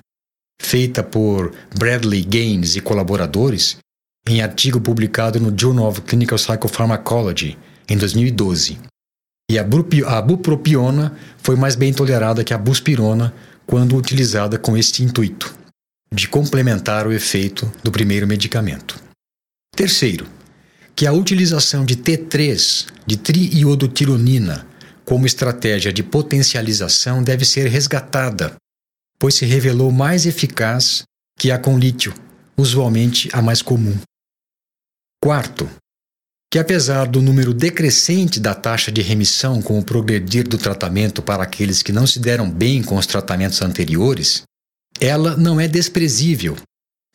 feita 0.61 1.01
por 1.01 1.53
Bradley 1.77 2.21
Gaines 2.21 2.75
e 2.75 2.81
colaboradores, 2.81 3.77
em 4.27 4.41
artigo 4.41 4.81
publicado 4.81 5.39
no 5.39 5.57
Journal 5.57 5.87
of 5.87 6.01
Clinical 6.01 6.37
Psychopharmacology 6.37 7.57
em 7.87 7.97
2012. 7.97 8.77
E 9.49 9.57
a 9.57 10.21
bupropiona 10.21 11.17
foi 11.37 11.55
mais 11.55 11.75
bem 11.75 11.93
tolerada 11.93 12.43
que 12.43 12.53
a 12.53 12.57
buspirona 12.57 13.33
quando 13.65 13.95
utilizada 13.95 14.57
com 14.57 14.75
este 14.75 15.01
intuito, 15.01 15.55
de 16.13 16.27
complementar 16.27 17.07
o 17.07 17.13
efeito 17.13 17.71
do 17.81 17.89
primeiro 17.89 18.27
medicamento. 18.27 19.01
Terceiro, 19.73 20.27
que 20.93 21.07
a 21.07 21.13
utilização 21.13 21.85
de 21.85 21.95
T3, 21.95 22.87
de 23.05 23.17
triiodotironina, 23.17 24.67
como 25.05 25.25
estratégia 25.25 25.91
de 25.91 26.03
potencialização 26.03 27.23
deve 27.23 27.45
ser 27.45 27.67
resgatada, 27.67 28.55
pois 29.19 29.35
se 29.35 29.45
revelou 29.45 29.91
mais 29.91 30.25
eficaz 30.25 31.03
que 31.37 31.51
a 31.51 31.57
com 31.57 31.77
lítio, 31.77 32.13
usualmente 32.57 33.29
a 33.33 33.41
mais 33.41 33.61
comum. 33.61 33.97
Quarto, 35.23 35.69
que 36.51 36.59
apesar 36.59 37.07
do 37.07 37.21
número 37.21 37.53
decrescente 37.53 38.39
da 38.39 38.53
taxa 38.53 38.91
de 38.91 39.01
remissão 39.01 39.61
com 39.61 39.79
o 39.79 39.83
progredir 39.83 40.47
do 40.47 40.57
tratamento 40.57 41.21
para 41.21 41.43
aqueles 41.43 41.81
que 41.81 41.91
não 41.91 42.05
se 42.05 42.19
deram 42.19 42.49
bem 42.49 42.83
com 42.83 42.97
os 42.97 43.05
tratamentos 43.05 43.61
anteriores, 43.61 44.43
ela 44.99 45.37
não 45.37 45.59
é 45.59 45.67
desprezível 45.67 46.57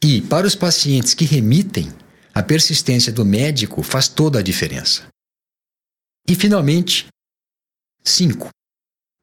e, 0.03 0.21
para 0.23 0.47
os 0.47 0.55
pacientes 0.55 1.15
que 1.15 1.25
remitem, 1.25 1.93
a 2.35 2.43
persistência 2.43 3.13
do 3.13 3.25
médico 3.25 3.83
faz 3.83 4.09
toda 4.09 4.39
a 4.39 4.43
diferença. 4.43 5.03
E, 6.29 6.35
finalmente, 6.35 7.07
5. 8.05 8.49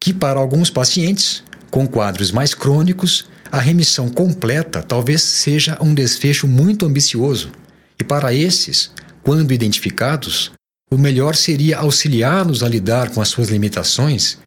Que 0.01 0.13
para 0.13 0.39
alguns 0.39 0.69
pacientes, 0.69 1.43
com 1.69 1.87
quadros 1.87 2.31
mais 2.31 2.53
crônicos, 2.53 3.27
a 3.51 3.59
remissão 3.59 4.09
completa 4.09 4.81
talvez 4.81 5.21
seja 5.21 5.77
um 5.81 5.93
desfecho 5.93 6.47
muito 6.47 6.85
ambicioso, 6.85 7.51
e 7.99 8.03
para 8.03 8.33
esses, 8.33 8.91
quando 9.21 9.53
identificados, 9.53 10.51
o 10.91 10.97
melhor 10.97 11.35
seria 11.35 11.77
auxiliá-los 11.79 12.63
a 12.63 12.69
lidar 12.69 13.11
com 13.11 13.21
as 13.21 13.29
suas 13.29 13.49
limitações 13.49 14.37